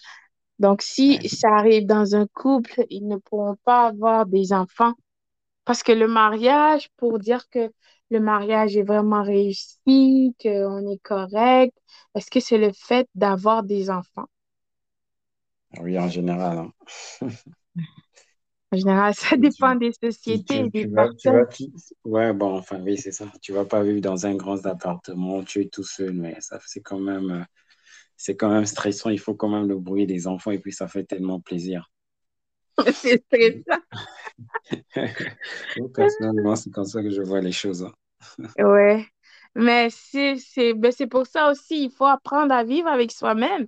Donc, 0.59 0.81
si 0.81 1.19
Ouais. 1.19 1.29
ça 1.29 1.49
arrive 1.57 1.85
dans 1.87 2.15
un 2.15 2.27
couple, 2.27 2.85
ils 2.89 3.07
ne 3.07 3.17
pourront 3.17 3.57
pas 3.65 3.87
avoir 3.87 4.25
des 4.27 4.53
enfants. 4.53 4.93
Parce 5.65 5.83
que 5.83 5.91
le 5.93 6.07
mariage, 6.07 6.89
pour 6.97 7.19
dire 7.19 7.49
que 7.49 7.71
le 8.11 8.19
mariage 8.21 8.77
est 8.77 8.83
vraiment 8.83 9.23
réussi, 9.23 10.35
qu'on 10.41 10.91
est 10.91 11.01
correct, 11.03 11.77
est-ce 12.15 12.31
que 12.31 12.39
c'est 12.41 12.57
le 12.59 12.71
fait 12.73 13.07
d'avoir 13.15 13.63
des 13.63 13.89
enfants? 13.91 14.27
Oui, 15.79 15.97
en 15.99 16.09
général. 16.09 16.57
hein. 16.57 16.73
En 18.73 18.75
général, 18.75 19.13
ça 19.15 19.37
dépend 19.37 19.75
des 19.75 19.93
sociétés 19.93 20.65
tu, 20.71 20.71
des 20.73 20.85
tu 21.17 21.29
personnes. 21.29 21.31
vas, 21.31 21.45
ouais, 22.05 22.33
bon, 22.33 22.57
enfin, 22.57 22.79
oui, 22.81 22.97
c'est 22.97 23.11
ça. 23.11 23.25
Tu 23.41 23.51
vas 23.53 23.65
pas 23.65 23.83
vivre 23.83 24.01
dans 24.01 24.25
un 24.25 24.35
grand 24.35 24.65
appartement, 24.65 25.43
tu 25.43 25.61
es 25.61 25.67
tout 25.69 25.83
seul, 25.83 26.13
mais 26.13 26.39
ça, 26.41 26.59
c'est 26.65 26.81
quand 26.81 26.99
même, 26.99 27.31
euh, 27.31 27.43
c'est 28.17 28.35
quand 28.37 28.49
même 28.51 28.65
stressant. 28.67 29.09
Il 29.11 29.19
faut 29.19 29.35
quand 29.35 29.49
même 29.49 29.67
le 29.69 29.77
bruit 29.79 30.07
des 30.07 30.27
enfants 30.27 30.51
et 30.51 30.59
puis 30.59 30.73
ça 30.73 30.87
fait 30.87 31.05
tellement 31.05 31.39
plaisir. 31.41 31.91
C'est 32.93 33.23
stressant. 33.25 33.81
Personnellement, 35.95 36.55
c'est 36.55 36.71
comme 36.71 36.85
ça 36.85 37.01
que 37.01 37.09
je 37.09 37.21
vois 37.21 37.41
les 37.41 37.51
choses. 37.51 37.83
hein. 37.83 37.93
Ouais. 38.57 39.05
Mais 39.55 39.89
c'est, 39.91 40.37
c'est, 40.37 40.73
ben 40.73 40.91
c'est 40.91 41.07
pour 41.07 41.27
ça 41.27 41.51
aussi, 41.51 41.83
il 41.85 41.91
faut 41.91 42.05
apprendre 42.05 42.53
à 42.53 42.63
vivre 42.63 42.87
avec 42.87 43.11
soi-même. 43.11 43.67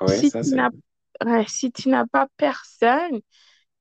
Ouais, 0.00 0.22
Si 0.22 0.30
ça, 0.30 0.42
tu 0.42 0.44
c'est 0.44 0.54
n'as, 0.54 0.70
ouais, 1.24 1.44
si 1.48 1.72
tu 1.72 1.88
n'as 1.88 2.06
pas 2.06 2.28
personne, 2.36 3.20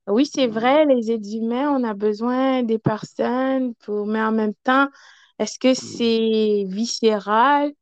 oui, 0.08 0.26
c'est 0.26 0.48
Mm. 0.48 0.50
vrai, 0.50 0.86
les 0.86 1.12
êtres 1.12 1.34
humains, 1.36 1.70
on 1.72 1.84
a 1.84 1.94
besoin 1.94 2.64
des 2.64 2.80
personnes 2.80 3.74
pour, 3.76 4.06
mais 4.08 4.22
en 4.22 4.32
même 4.32 4.54
temps, 4.64 4.90
est-ce 5.40 5.60
que 5.60 5.74
Mm. 5.82 5.98
c'est 5.98 6.66
viscéral? 6.68 7.74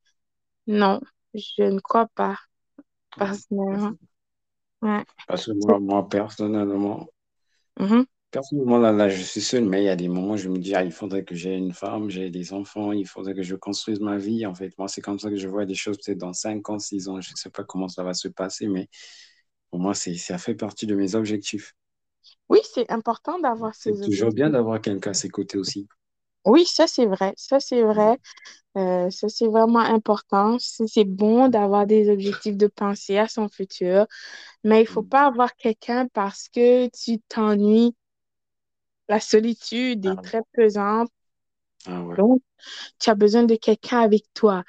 Non, 0.67 1.01
je 1.35 1.63
ne 1.63 1.79
crois 1.81 2.07
pas, 2.15 2.37
Ouais. 3.17 3.41
personnellement. 3.69 3.93
Ouais. 4.81 5.05
Parce 5.25 5.47
que 5.47 5.51
moi, 5.53 5.79
moi, 5.79 6.07
personnellement, 6.07 7.07
Mhm. 7.79 8.03
personnellement, 8.31 8.77
là, 8.77 8.91
là, 8.91 9.09
je 9.09 9.21
suis 9.21 9.41
seul, 9.41 9.65
mais 9.65 9.81
il 9.83 9.85
y 9.85 9.89
a 9.89 9.95
des 9.95 10.07
moments 10.07 10.33
où 10.33 10.37
je 10.37 10.49
me 10.49 10.57
dis, 10.57 10.73
ah, 10.75 10.83
il 10.83 10.91
faudrait 10.91 11.23
que 11.25 11.35
j'ai 11.35 11.55
une 11.55 11.73
femme, 11.73 12.09
j'ai 12.09 12.29
des 12.29 12.53
enfants, 12.53 12.91
il 12.93 13.05
faudrait 13.07 13.33
que 13.35 13.43
je 13.43 13.55
construise 13.55 13.99
ma 13.99 14.17
vie. 14.17 14.45
En 14.45 14.55
fait, 14.55 14.77
moi, 14.77 14.87
c'est 14.87 15.01
comme 15.01 15.19
ça 15.19 15.29
que 15.29 15.35
je 15.35 15.47
vois 15.47 15.65
des 15.65 15.75
choses, 15.75 15.97
peut-être 15.97 16.17
dans 16.19 16.33
5 16.33 16.69
ans, 16.69 16.79
6 16.79 17.07
ans, 17.09 17.19
je 17.21 17.31
ne 17.31 17.35
sais 17.35 17.49
pas 17.49 17.63
comment 17.63 17.87
ça 17.89 18.03
va 18.03 18.13
se 18.13 18.27
passer, 18.29 18.67
mais 18.67 18.87
pour 19.71 19.79
moi, 19.79 19.93
c'est, 19.95 20.15
ça 20.15 20.37
fait 20.37 20.55
partie 20.55 20.87
de 20.87 20.95
mes 20.95 21.15
objectifs. 21.15 21.73
Oui, 22.49 22.59
c'est 22.73 22.91
important 22.91 23.39
d'avoir 23.39 23.75
C'est 23.83 23.99
ces 23.99 24.01
toujours 24.01 24.31
bien 24.31 24.49
d'avoir 24.49 24.81
quelqu'un 24.81 25.11
à 25.11 25.13
ses 25.13 25.29
côtés 25.29 25.59
aussi. 25.59 25.87
Oui, 26.45 26.65
ça 26.65 26.87
c'est 26.87 27.05
vrai. 27.05 27.33
Ça 27.37 27.59
c'est 27.59 27.83
vrai. 27.83 28.17
Euh, 28.77 29.09
ça 29.11 29.29
c'est 29.29 29.47
vraiment 29.47 29.79
important. 29.79 30.57
C'est 30.59 30.87
c'est 30.87 31.05
bon 31.05 31.49
d'avoir 31.49 31.87
des 31.87 32.09
objectifs 32.11 32.57
de 32.57 32.67
penser 32.67 33.17
à 33.19 33.27
son 33.27 33.49
futur, 33.49 34.07
mais 34.63 34.81
il 34.83 34.87
faut 34.87 35.03
Mm. 35.03 35.05
pas 35.05 35.25
avoir 35.27 35.55
quelqu'un 35.55 36.07
parce 36.09 36.49
que 36.49 36.87
tu 36.89 37.19
t'ennuies. 37.29 37.95
La 39.09 39.19
solitude 39.19 40.03
Ah, 40.05 40.07
est 40.07 40.23
très 40.23 40.41
pesante, 40.53 41.11
ah 41.85 42.01
ouais. 42.03 42.17
donc 42.17 42.41
tu 42.99 43.09
as 43.09 43.15
besoin 43.15 43.43
de 43.43 43.55
quelqu'un 43.55 43.99
avec 44.01 44.23
toi. 44.35 44.63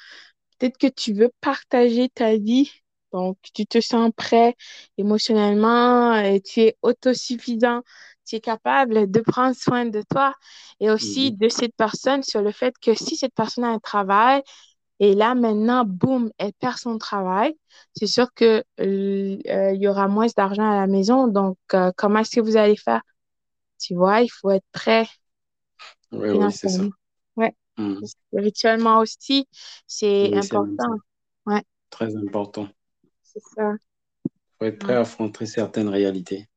Peut-être 0.58 0.78
que 0.78 0.88
tu 0.88 1.14
veux 1.14 1.30
partager 1.40 2.08
ta 2.10 2.36
vie, 2.36 2.70
donc 3.12 3.38
tu 3.54 3.66
te 3.66 3.80
sens 3.80 4.10
prêt 4.16 4.56
émotionnellement, 4.98 6.14
et 6.16 6.40
tu 6.40 6.60
es 6.60 6.76
autosuffisant, 6.82 7.82
tu 8.26 8.36
es 8.36 8.40
capable 8.40 9.10
de 9.10 9.20
prendre 9.20 9.54
soin 9.56 9.86
de 9.86 10.02
toi 10.10 10.34
et 10.80 10.90
aussi 10.90 11.32
Mhm. 11.32 11.38
de 11.38 11.48
cette 11.48 11.74
personne 11.76 12.22
sur 12.22 12.42
le 12.42 12.52
fait 12.52 12.74
que 12.80 12.94
si 12.94 13.16
cette 13.16 13.34
personne 13.34 13.64
a 13.64 13.68
un 13.70 13.78
travail 13.78 14.42
et 15.00 15.14
là 15.14 15.34
maintenant, 15.34 15.84
boum, 15.84 16.30
elle 16.38 16.52
perd 16.54 16.78
son 16.78 16.98
travail, 16.98 17.56
c'est 17.96 18.06
sûr 18.06 18.32
que 18.34 18.64
euh, 18.80 19.38
euh, 19.48 19.72
il 19.74 19.82
y 19.82 19.88
aura 19.88 20.08
moins 20.08 20.26
d'argent 20.36 20.70
à 20.70 20.76
la 20.80 20.86
maison. 20.86 21.26
Donc, 21.28 21.58
euh, 21.74 21.90
comment 21.96 22.20
est-ce 22.20 22.36
que 22.36 22.40
vous 22.40 22.56
allez 22.56 22.76
faire? 22.76 23.02
Tu 23.80 23.94
vois, 23.94 24.22
il 24.22 24.28
faut 24.30 24.50
être 24.50 24.66
prêt 24.72 25.06
Oui, 26.12 26.30
oui, 26.30 26.52
c'est 26.52 26.68
ça. 26.68 26.84
Ouais. 27.36 27.54
Mm. 27.78 28.02
Spirituellement 28.02 28.98
aussi, 29.00 29.48
c'est 29.86 30.34
important. 30.34 30.96
Ouais, 31.46 31.62
Très 31.90 32.16
important. 32.16 32.68
C'est 33.32 33.40
ça. 33.54 33.72
faut 34.58 34.64
être 34.64 34.78
prêt 34.78 34.94
Ouais. 34.94 34.96
à 34.96 35.00
affronter 35.00 35.44
certaines 35.44 35.90
réalités. 35.90 36.48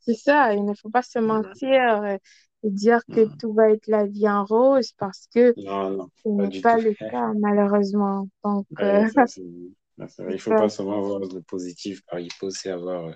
C'est 0.00 0.14
ça, 0.14 0.52
il 0.54 0.64
ne 0.64 0.74
faut 0.74 0.90
pas 0.90 1.02
se 1.02 1.18
mentir 1.18 2.02
euh, 2.02 2.16
et 2.64 2.70
dire 2.70 3.00
que 3.10 3.26
Mhm. 3.26 3.38
tout 3.38 3.52
va 3.54 3.70
être 3.70 3.86
la 3.86 4.06
vie 4.06 4.28
en 4.28 4.44
rose 4.44 4.92
parce 4.98 5.28
que 5.34 5.56
Non, 5.56 5.90
non, 5.96 6.08
ce 6.24 6.28
pas 6.36 6.46
n'est 6.46 6.52
du 6.54 6.62
pas 6.62 6.78
tout. 6.78 6.78
le 6.78 6.96
cas, 7.10 7.32
malheureusement. 7.40 8.28
Donc, 8.44 8.66
Ouais, 8.78 8.82
euh, 8.82 9.06
ça, 9.06 9.26
ça, 9.98 10.08
c'est 10.08 10.34
Il 10.34 10.40
faut 10.40 10.54
ça, 10.54 10.56
pas 10.56 10.68
seulement 10.68 11.00
voir 11.02 11.20
le 11.20 11.42
positif, 11.42 12.02
car 12.08 12.20
il 12.20 12.32
faut 12.32 12.46
aussi 12.46 12.68
avoir 12.68 13.06
euh, 13.08 13.12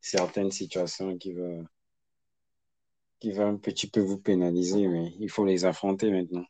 certaines 0.00 0.50
situations 0.52 1.16
qui 1.18 1.32
vont, 1.34 1.66
qui 3.18 3.32
vont 3.32 3.46
un 3.48 3.56
petit 3.56 3.86
peu 3.88 4.00
vous 4.00 4.18
pénaliser, 4.18 4.86
mais 4.86 5.14
il 5.18 5.30
faut 5.30 5.46
les 5.46 5.64
affronter 5.64 6.10
maintenant. 6.10 6.44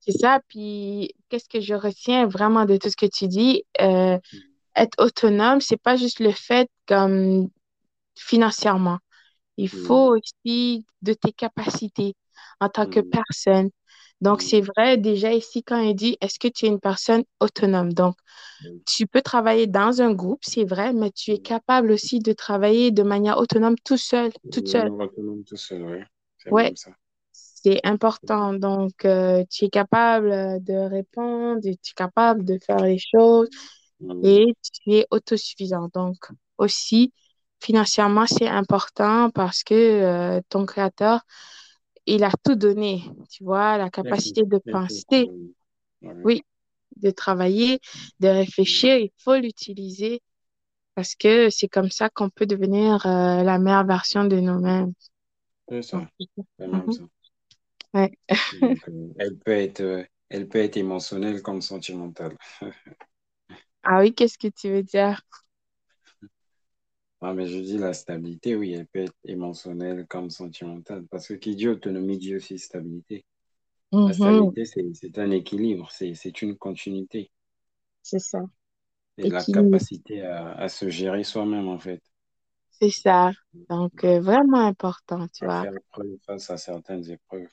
c'est 0.00 0.12
ça. 0.18 0.40
Puis, 0.48 1.14
qu'est-ce 1.28 1.48
que 1.48 1.60
je 1.60 1.74
retiens 1.74 2.26
vraiment 2.26 2.64
de 2.64 2.76
tout 2.76 2.88
ce 2.90 2.96
que 2.96 3.06
tu 3.06 3.28
dis? 3.28 3.64
Euh, 3.80 4.18
être 4.76 4.94
autonome, 5.02 5.60
c'est 5.60 5.80
pas 5.80 5.96
juste 5.96 6.20
le 6.20 6.32
fait 6.32 6.68
comme 6.86 7.48
financièrement. 8.16 8.98
Il 9.58 9.68
Mhm. 9.72 10.02
faut 10.02 10.16
aussi 10.16 10.86
de 11.02 11.14
tes 11.14 11.32
capacités 11.32 12.14
en 12.60 12.68
tant 12.70 12.86
que 12.86 13.00
Mhm. 13.00 13.00
personne. 13.00 13.70
Donc, 14.20 14.42
c'est 14.42 14.60
Mhm. 14.60 14.66
vrai, 14.76 14.98
déjà 14.98 15.32
ici, 15.34 15.62
quand 15.64 15.80
il 15.80 15.94
dit, 15.96 16.18
est-ce 16.20 16.38
que 16.38 16.48
tu 16.48 16.66
es 16.66 16.68
une 16.68 16.80
personne 16.80 17.24
autonome? 17.40 17.92
Donc, 17.94 18.16
tu 18.86 19.06
peux 19.06 19.22
travailler 19.22 19.66
dans 19.66 20.02
un 20.02 20.12
groupe, 20.14 20.40
c'est 20.42 20.64
vrai, 20.64 20.92
mais 20.92 21.10
tu 21.12 21.32
es 21.32 21.38
capable 21.38 21.92
aussi 21.92 22.20
de 22.20 22.32
travailler 22.32 22.90
de 22.92 23.02
manière 23.02 23.38
autonome 23.38 23.76
tout 23.84 23.96
seul, 23.98 24.32
toute 24.50 24.68
seule. 24.68 24.90
Retenons 24.98 25.42
tout 25.44 25.56
seul, 25.56 25.82
oui. 25.82 26.00
C'est 26.38 26.50
Ouais, 26.50 26.74
c'est 27.32 27.80
important. 27.86 28.52
Donc, 28.54 29.04
euh, 29.04 29.44
tu 29.50 29.66
es 29.66 29.70
capable 29.70 30.30
euh, 30.32 30.58
de 30.60 30.74
répondre, 30.74 31.60
tu 31.62 31.70
es 31.70 31.76
capable 31.96 32.44
de 32.44 32.58
faire 32.58 32.80
les 32.80 32.98
choses. 32.98 33.48
Et 34.22 34.54
tu 34.72 34.92
es 34.92 35.06
autosuffisant. 35.10 35.88
Donc, 35.94 36.16
aussi, 36.58 37.12
financièrement, 37.60 38.26
c'est 38.26 38.48
important 38.48 39.30
parce 39.30 39.62
que 39.62 39.74
euh, 39.74 40.40
ton 40.48 40.66
créateur, 40.66 41.22
il 42.06 42.24
a 42.24 42.30
tout 42.44 42.56
donné, 42.56 43.02
tu 43.30 43.44
vois, 43.44 43.78
la 43.78 43.90
capacité 43.90 44.42
de 44.44 44.58
penser. 44.58 45.30
Oui. 46.24 46.42
de 46.96 47.10
travailler, 47.10 47.78
de 48.18 48.26
réfléchir, 48.26 48.96
il 48.96 49.10
faut 49.18 49.36
l'utiliser 49.36 50.20
parce 50.94 51.14
que 51.14 51.48
c'est 51.48 51.68
comme 51.68 51.90
ça 51.90 52.10
qu'on 52.10 52.28
peut 52.28 52.44
devenir 52.44 53.06
euh, 53.06 53.42
la 53.42 53.58
meilleure 53.58 53.86
version 53.86 54.24
de 54.24 54.36
nous-mêmes. 54.40 54.92
C'est 55.68 55.82
ça. 55.82 56.06
Même 56.58 56.82
mhm, 56.84 56.92
ça. 56.92 57.02
ouais. 57.94 58.18
Euh, 58.62 58.74
elle 59.18 59.38
peut 59.38 59.52
être, 59.52 60.06
elle 60.28 60.48
peut 60.48 60.58
être 60.58 60.76
émotionnelle 60.76 61.40
comme 61.40 61.62
sentimentale. 61.62 62.36
Ah 63.84 64.00
oui, 64.00 64.12
qu'est-ce 64.14 64.38
que 64.38 64.48
tu 64.48 64.70
veux 64.70 64.82
dire? 64.82 65.22
Ah, 67.22 67.32
mais 67.32 67.46
je 67.46 67.58
dis 67.58 67.78
la 67.78 67.94
stabilité, 67.94 68.54
oui, 68.54 68.72
elle 68.74 68.86
peut 68.86 68.98
être 69.00 69.14
émotionnelle 69.24 70.06
comme 70.08 70.28
sentimentale. 70.28 71.06
Parce 71.10 71.28
que 71.28 71.34
qui 71.34 71.56
dit 71.56 71.68
autonomie 71.68 72.18
dit 72.18 72.36
aussi 72.36 72.58
stabilité. 72.58 73.24
La 74.06 74.12
Mhm, 74.12 74.14
stabilité, 74.14 74.64
c'est, 74.66 74.84
c'est 74.94 75.18
un 75.18 75.30
équilibre, 75.32 75.90
c'est, 75.92 76.14
c'est 76.14 76.42
une 76.42 76.56
continuité. 76.58 77.30
c'est 78.02 78.18
ça. 78.20 78.40
Et 79.16 79.26
la 79.26 79.42
Équilibre, 79.42 79.46
capacité 79.46 80.20
à, 80.20 80.52
à 80.52 80.68
se 80.68 80.90
gérer 80.90 81.24
soi-même, 81.24 81.66
en 81.68 81.78
fait. 81.78 82.02
c'est 82.70 82.90
ça. 82.90 83.30
Donc, 83.70 84.04
euh, 84.04 84.20
vraiment 84.20 84.66
important, 84.66 85.26
tu 85.28 85.44
À 85.44 85.46
vois. 85.46 85.66
faire 85.66 85.74
preuve 85.90 86.16
face 86.24 86.48
à 86.48 86.56
certaines 86.56 87.10
épreuves. 87.10 87.50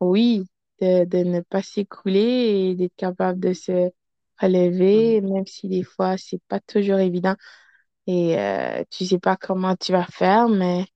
Oui, 0.00 0.44
de, 0.80 1.04
de 1.04 1.18
ne 1.18 1.40
pas 1.40 1.62
s'écouler 1.62 2.20
et 2.20 2.74
d'être 2.74 2.94
capable 2.96 3.40
de 3.40 3.52
se 3.52 3.90
relever, 4.42 5.20
Mhm. 5.20 5.22
même 5.22 5.46
si 5.46 5.68
des 5.68 5.84
fois, 5.84 6.16
c'est 6.18 6.42
pas 6.48 6.60
toujours 6.60 6.98
évident 7.00 7.36
et 8.06 8.38
euh, 8.40 8.84
tu 8.90 9.06
sais 9.06 9.18
pas 9.18 9.36
comment 9.36 9.76
tu 9.76 9.92
vas 9.92 10.06
faire, 10.06 10.48
mais 10.48 10.86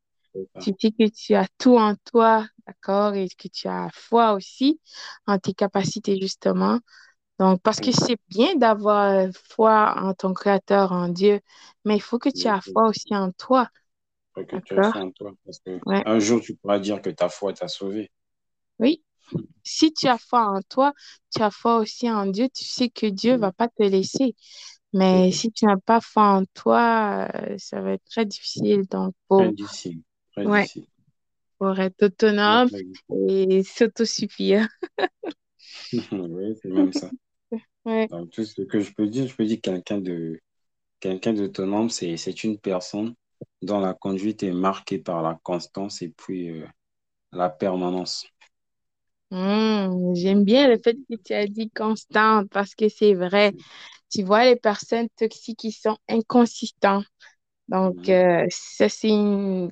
tu 0.60 0.72
sais 0.80 0.92
que 0.92 1.08
tu 1.10 1.34
as 1.34 1.46
tout 1.58 1.76
en 1.78 1.94
toi, 2.12 2.46
d'accord, 2.66 3.14
et 3.14 3.28
que 3.28 3.48
tu 3.48 3.68
as 3.68 3.88
foi 3.92 4.34
aussi 4.34 4.80
en 5.26 5.38
tes 5.38 5.54
capacités, 5.54 6.20
justement. 6.20 6.80
Donc, 7.40 7.62
parce 7.62 7.80
que 7.80 7.92
C'est 7.92 8.18
bien 8.30 8.56
d'avoir 8.56 9.12
euh, 9.12 9.30
foi 9.50 9.94
en 10.02 10.14
ton 10.14 10.34
Créateur, 10.34 10.92
en 10.92 11.08
Dieu, 11.10 11.40
mais 11.84 11.96
il 11.96 12.02
faut 12.02 12.18
que 12.20 12.30
tu 12.30 12.48
aies 12.48 12.60
foi 12.62 12.88
aussi 12.88 13.14
en 13.16 13.32
toi, 13.32 13.68
que 14.50 14.56
tu 14.56 14.74
aies 14.74 14.82
d'accord? 14.82 14.92
foi 14.92 15.02
en 15.02 15.10
toi. 15.10 15.32
Parce 15.44 15.58
que 15.60 15.82
Ouais, 15.86 16.04
un 16.04 16.18
jour, 16.20 16.40
tu 16.40 16.54
pourras 16.56 16.78
dire 16.78 17.02
que 17.02 17.10
ta 17.10 17.28
foi 17.28 17.52
t'a 17.52 17.68
sauvé. 17.68 18.10
oui. 18.78 19.02
Si 19.64 19.92
tu 19.92 20.06
as 20.08 20.18
foi 20.18 20.46
en 20.46 20.62
toi, 20.62 20.92
tu 21.34 21.42
as 21.42 21.50
foi 21.50 21.78
aussi 21.78 22.10
en 22.10 22.26
Dieu, 22.26 22.48
tu 22.54 22.64
sais 22.64 22.88
que 22.90 23.06
Dieu 23.06 23.36
va 23.36 23.50
Mhm. 23.50 23.52
pas 23.52 23.68
te 23.68 23.82
laisser. 23.82 24.34
Mais 24.92 25.32
si 25.32 25.52
tu 25.52 25.66
n'as 25.66 25.76
pas 25.78 26.00
foi 26.00 26.24
en 26.38 26.44
toi, 26.54 27.28
euh, 27.34 27.56
ça 27.58 27.80
va 27.82 27.92
être 27.94 28.04
très 28.10 28.26
difficile. 28.26 28.86
Donc, 28.90 29.14
Très 29.36 29.50
pour, 29.50 29.54
difficile. 29.54 30.02
Très 30.32 30.46
ouais, 30.46 30.68
difficile. 30.68 30.86
pour 31.58 31.78
être 31.80 32.02
autonome 32.04 32.70
et 33.28 33.62
s'autosuffire. 33.64 34.68
Oui, 36.12 36.54
c'est 36.62 36.68
même 36.70 36.92
ça. 36.92 37.12
Ouais. 37.84 38.08
Donc, 38.10 38.30
tout 38.30 38.44
ce 38.44 38.62
que 38.62 38.80
je 38.80 38.92
peux 38.94 39.08
dire, 39.08 39.26
je 39.28 39.36
peux 39.36 39.44
dire 39.46 39.56
que 39.58 39.70
quelqu'un 39.70 40.00
de, 40.00 40.40
quelqu'un 41.00 41.34
d'autonome, 41.34 41.90
c'est, 41.90 42.16
c'est 42.16 42.44
une 42.44 42.58
personne 42.58 43.14
dont 43.62 43.80
la 43.80 43.94
conduite 43.94 44.42
est 44.42 44.52
marquée 44.52 44.98
par 44.98 45.22
la 45.22 45.38
constance 45.44 46.02
et 46.02 46.10
puis 46.10 46.50
euh, 46.50 46.66
la 47.32 47.50
permanence. 47.50 48.26
Hmm, 49.30 50.14
j'aime 50.14 50.44
bien 50.44 50.68
le 50.68 50.78
fait 50.82 50.94
que 51.10 51.16
tu 51.16 51.32
as 51.34 51.46
dit 51.48 51.70
constante 51.70 52.48
parce 52.50 52.74
que 52.74 52.88
c'est 52.88 53.14
vrai. 53.14 53.54
Tu 54.10 54.22
vois, 54.24 54.44
les 54.44 54.56
personnes 54.56 55.08
toxiques 55.16 55.58
qui 55.60 55.72
sont 55.72 55.98
inconsistantes. 56.08 57.06
Donc, 57.68 58.08
euh, 58.10 58.46
ça, 58.50 58.88
c'est 58.88 59.10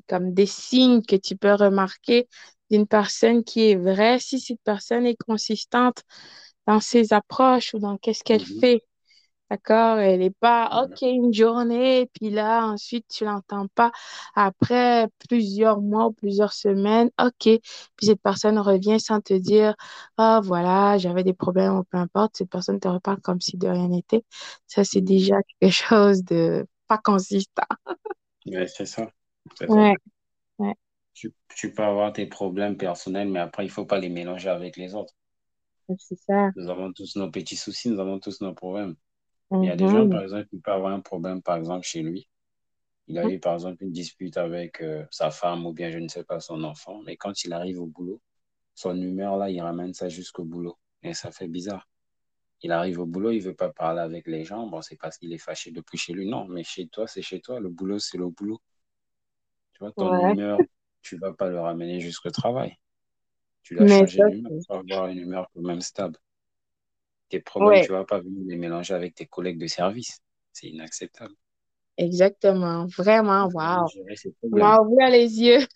comme 0.08 0.34
des 0.34 0.46
signes 0.46 1.02
que 1.02 1.16
tu 1.16 1.36
peux 1.36 1.54
remarquer 1.54 2.28
d'une 2.70 2.86
personne 2.86 3.44
qui 3.44 3.70
est 3.70 3.76
vraie. 3.76 4.18
Si 4.20 4.40
cette 4.40 4.60
personne 4.64 5.06
est 5.06 5.16
consistante 5.26 6.02
dans 6.66 6.80
ses 6.80 7.12
approches 7.12 7.74
ou 7.74 7.78
dans 7.80 7.98
qu'est-ce 7.98 8.24
qu'elle 8.24 8.42
Mhm. 8.42 8.60
fait, 8.60 8.82
d'accord? 9.50 9.98
Elle 9.98 10.20
n'est 10.20 10.30
pas, 10.30 10.84
OK, 10.84 11.02
une 11.02 11.32
journée, 11.32 12.10
puis 12.14 12.30
là, 12.30 12.66
ensuite, 12.66 13.06
tu 13.08 13.24
l'entends 13.24 13.68
pas. 13.74 13.92
Après 14.34 15.08
plusieurs 15.28 15.80
mois 15.80 16.06
ou 16.06 16.12
plusieurs 16.12 16.52
semaines, 16.52 17.10
OK. 17.20 17.32
Puis 17.42 18.06
cette 18.06 18.22
personne 18.22 18.58
revient 18.58 19.00
sans 19.00 19.20
te 19.20 19.34
dire, 19.34 19.74
ah, 20.16 20.40
voilà, 20.42 20.98
j'avais 20.98 21.24
des 21.24 21.34
problèmes 21.34 21.76
ou 21.78 21.84
peu 21.84 21.98
importe. 21.98 22.36
Cette 22.38 22.50
personne 22.50 22.80
te 22.80 22.88
reparle 22.88 23.20
comme 23.20 23.40
si 23.40 23.56
de 23.56 23.68
rien 23.68 23.88
n'était. 23.88 24.24
Ça, 24.66 24.84
c'est 24.84 25.00
déjà 25.02 25.36
quelque 25.60 25.72
chose 25.72 26.24
de 26.24 26.66
pas 26.88 26.98
consistant. 26.98 27.62
Ouais, 28.46 28.66
c'est 28.68 28.86
ça. 28.86 29.10
C'est 29.58 29.68
ça. 29.70 29.80
Ouais, 29.80 29.94
ouais, 30.58 30.74
Tu, 31.12 31.34
tu 31.56 31.72
peux 31.74 31.82
avoir 31.82 32.12
tes 32.12 32.26
problèmes 32.26 32.76
personnels, 32.76 33.28
mais 33.28 33.40
après, 33.40 33.64
il 33.66 33.68
faut 33.70 33.84
pas 33.84 33.98
les 33.98 34.10
mélanger 34.10 34.48
avec 34.48 34.76
les 34.76 34.94
autres. 34.94 35.12
c'est 35.98 36.16
ça. 36.26 36.50
Nous 36.56 36.68
avons 36.68 36.92
tous 36.92 37.14
nos 37.14 37.30
petits 37.30 37.54
soucis, 37.54 37.88
nous 37.88 38.00
avons 38.00 38.18
tous 38.18 38.40
nos 38.40 38.54
problèmes. 38.54 38.96
Il 39.60 39.68
y 39.68 39.70
a 39.70 39.76
des 39.76 39.88
gens, 39.88 40.06
Mhm. 40.06 40.10
par 40.10 40.22
exemple, 40.22 40.48
qui 40.48 40.58
peuvent 40.60 40.74
avoir 40.76 40.92
un 40.92 41.00
problème, 41.00 41.42
par 41.42 41.56
exemple, 41.56 41.86
chez 41.86 42.02
lui. 42.02 42.28
Il 43.08 43.18
a 43.18 43.26
eu, 43.28 43.40
par 43.40 43.54
exemple, 43.54 43.84
une 43.84 43.92
dispute 43.92 44.36
avec 44.38 44.80
euh, 44.82 45.06
sa 45.10 45.30
femme 45.30 45.66
ou 45.66 45.72
bien, 45.72 45.90
je 45.90 45.98
ne 45.98 46.08
sais 46.08 46.24
pas, 46.24 46.40
son 46.40 46.64
enfant. 46.64 47.02
Mais 47.06 47.16
quand 47.16 47.44
il 47.44 47.52
arrive 47.54 47.80
au 47.80 47.86
boulot, 47.86 48.20
son 48.74 48.96
humeur, 49.00 49.36
là, 49.38 49.50
il 49.50 49.60
ramène 49.62 49.94
ça 49.94 50.08
jusqu'au 50.10 50.44
boulot. 50.44 50.78
Et 51.02 51.14
ça 51.14 51.32
fait 51.32 51.48
bizarre. 51.48 51.88
Il 52.62 52.72
arrive 52.72 53.00
au 53.00 53.06
boulot, 53.06 53.30
il 53.32 53.40
veut 53.40 53.54
pas 53.54 53.70
parler 53.72 54.00
avec 54.00 54.26
les 54.28 54.44
gens. 54.44 54.66
Bon, 54.68 54.82
c'est 54.82 54.96
parce 54.96 55.18
qu'il 55.18 55.32
est 55.32 55.38
fâché 55.38 55.70
depuis 55.72 55.98
chez 55.98 56.12
lui. 56.14 56.28
Non, 56.28 56.46
mais 56.48 56.64
chez 56.64 56.88
toi, 56.88 57.06
c'est 57.08 57.22
chez 57.22 57.40
toi. 57.40 57.60
Le 57.60 57.68
boulot, 57.70 57.98
c'est 58.00 58.18
le 58.18 58.28
boulot. 58.28 58.60
Tu 59.72 59.78
vois, 59.80 59.92
ton 59.92 60.12
Ouais, 60.12 60.16
humeur, 60.16 60.66
tu 61.02 61.16
vas 61.18 61.32
pas 61.34 61.48
le 61.48 61.60
ramener 61.60 62.00
jusqu'au 62.00 62.30
travail. 62.30 62.76
Tu 63.62 63.76
changer 63.88 64.20
ça, 64.20 64.24
d'humeur 64.24 64.52
pour 64.66 64.76
avoir 64.78 65.08
une 65.08 65.18
humeur 65.18 65.48
quand 65.54 65.62
même 65.62 65.82
stable. 65.82 66.18
Tes 67.34 67.40
problèmes, 67.40 67.80
Ouais, 67.80 67.88
tu 67.88 67.92
vas 67.92 68.04
pas 68.04 68.20
venir 68.20 68.44
les 68.46 68.56
mélanger 68.56 68.94
avec 68.94 69.14
tes 69.14 69.26
collègues 69.26 69.58
de 69.58 69.66
service. 69.66 70.20
C'est 70.52 70.68
inacceptable. 70.68 71.34
exactement. 71.96 72.86
Vraiment, 72.96 73.48
bien 74.44 74.78
wow. 74.78 74.80
ouvert 74.80 75.10
les 75.10 75.40
yeux. 75.40 75.66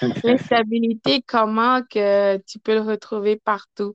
L'instabilité, 0.22 1.22
comment 1.26 1.82
que 1.82 2.36
tu 2.46 2.58
peux 2.58 2.74
le 2.74 2.80
retrouver 2.82 3.36
partout? 3.36 3.94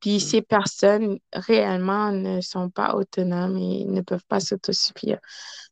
Puis 0.00 0.20
ces 0.20 0.42
personnes 0.42 1.18
réellement 1.32 2.12
ne 2.12 2.40
sont 2.40 2.70
pas 2.70 2.94
autonomes 2.96 3.56
et 3.58 3.84
ne 3.86 4.02
peuvent 4.02 4.24
pas 4.28 4.40
s'autosuffire. 4.40 5.18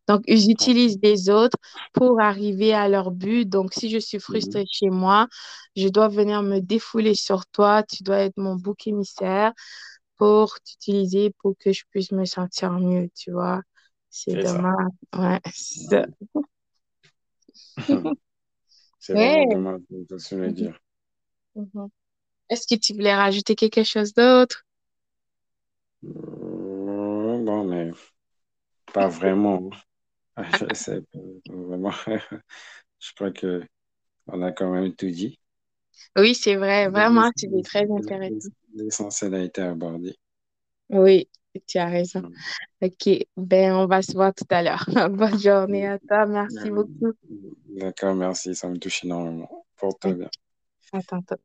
Donc, 0.08 0.22
ils 0.26 0.50
utilisent 0.50 0.98
les 1.02 1.30
autres 1.30 1.58
pour 1.94 2.20
arriver 2.20 2.74
à 2.74 2.88
leur 2.88 3.10
but. 3.12 3.46
Donc, 3.48 3.74
si 3.74 3.90
je 3.90 3.98
suis 3.98 4.20
Mhm. 4.28 4.58
frustrée 4.58 4.66
chez 4.70 4.90
moi, 4.90 5.28
je 5.76 5.88
dois 5.88 6.08
venir 6.08 6.42
me 6.42 6.60
défouler 6.60 7.14
sur 7.14 7.46
toi. 7.48 7.82
Tu 7.84 8.02
dois 8.04 8.18
être 8.20 8.38
mon 8.38 8.56
bouc 8.56 8.86
émissaire 8.86 9.52
pour 10.16 10.60
t'utiliser 10.60 11.30
pour 11.40 11.56
que 11.58 11.72
je 11.72 11.84
puisse 11.90 12.12
me 12.12 12.24
sentir 12.24 12.72
mieux, 12.72 13.10
tu 13.14 13.32
vois. 13.32 13.62
C'est 14.10 14.36
dommage. 14.36 14.92
Ouais. 15.16 15.40
C'est 19.00 19.14
vraiment 19.14 19.44
Ouais. 19.44 19.46
dommage 19.46 19.82
de 19.90 20.18
se 20.18 20.34
le 20.36 20.52
dire. 20.52 20.78
Est-ce 22.50 22.66
que 22.66 22.74
tu 22.80 22.92
voulais 22.92 23.14
rajouter 23.14 23.54
quelque 23.54 23.84
chose 23.84 24.12
d'autre? 24.12 24.64
Euh, 26.04 27.64
mais 27.64 27.90
pas 28.92 29.08
vraiment. 29.08 29.70
Je 30.38 31.02
vraiment. 31.48 31.92
Je 33.00 33.14
crois 33.14 33.32
que 33.32 33.62
on 34.28 34.42
a 34.42 34.52
quand 34.52 34.72
même 34.72 34.94
tout 34.96 35.10
dit. 35.10 35.38
Oui, 36.16 36.34
c'est 36.34 36.56
vrai. 36.56 36.88
Vraiment, 36.88 37.30
c'était 37.36 37.62
très 37.62 37.90
intéressant. 37.90 38.48
L'essentiel 38.76 39.34
a 39.34 39.42
été 39.42 39.62
abordé. 39.62 40.14
Oui, 40.90 41.28
tu 41.66 41.78
as 41.78 41.86
raison. 41.86 42.22
OK. 42.82 43.08
Ben, 43.36 43.72
on 43.72 43.86
va 43.86 44.02
se 44.02 44.12
voir 44.12 44.34
tout 44.34 44.44
à 44.50 44.62
l'heure. 44.62 44.84
Bonne 45.10 45.38
journée 45.38 45.86
à 45.86 45.98
toi. 45.98 46.26
Merci 46.26 46.70
beaucoup. 46.70 47.12
D'accord, 47.70 48.14
merci. 48.14 48.54
Ça 48.54 48.68
me 48.68 48.76
touche 48.76 49.04
énormément. 49.04 49.66
Porte-toi 49.76 50.12
bien. 50.12 50.30
À 50.92 51.02
tantôt. 51.02 51.36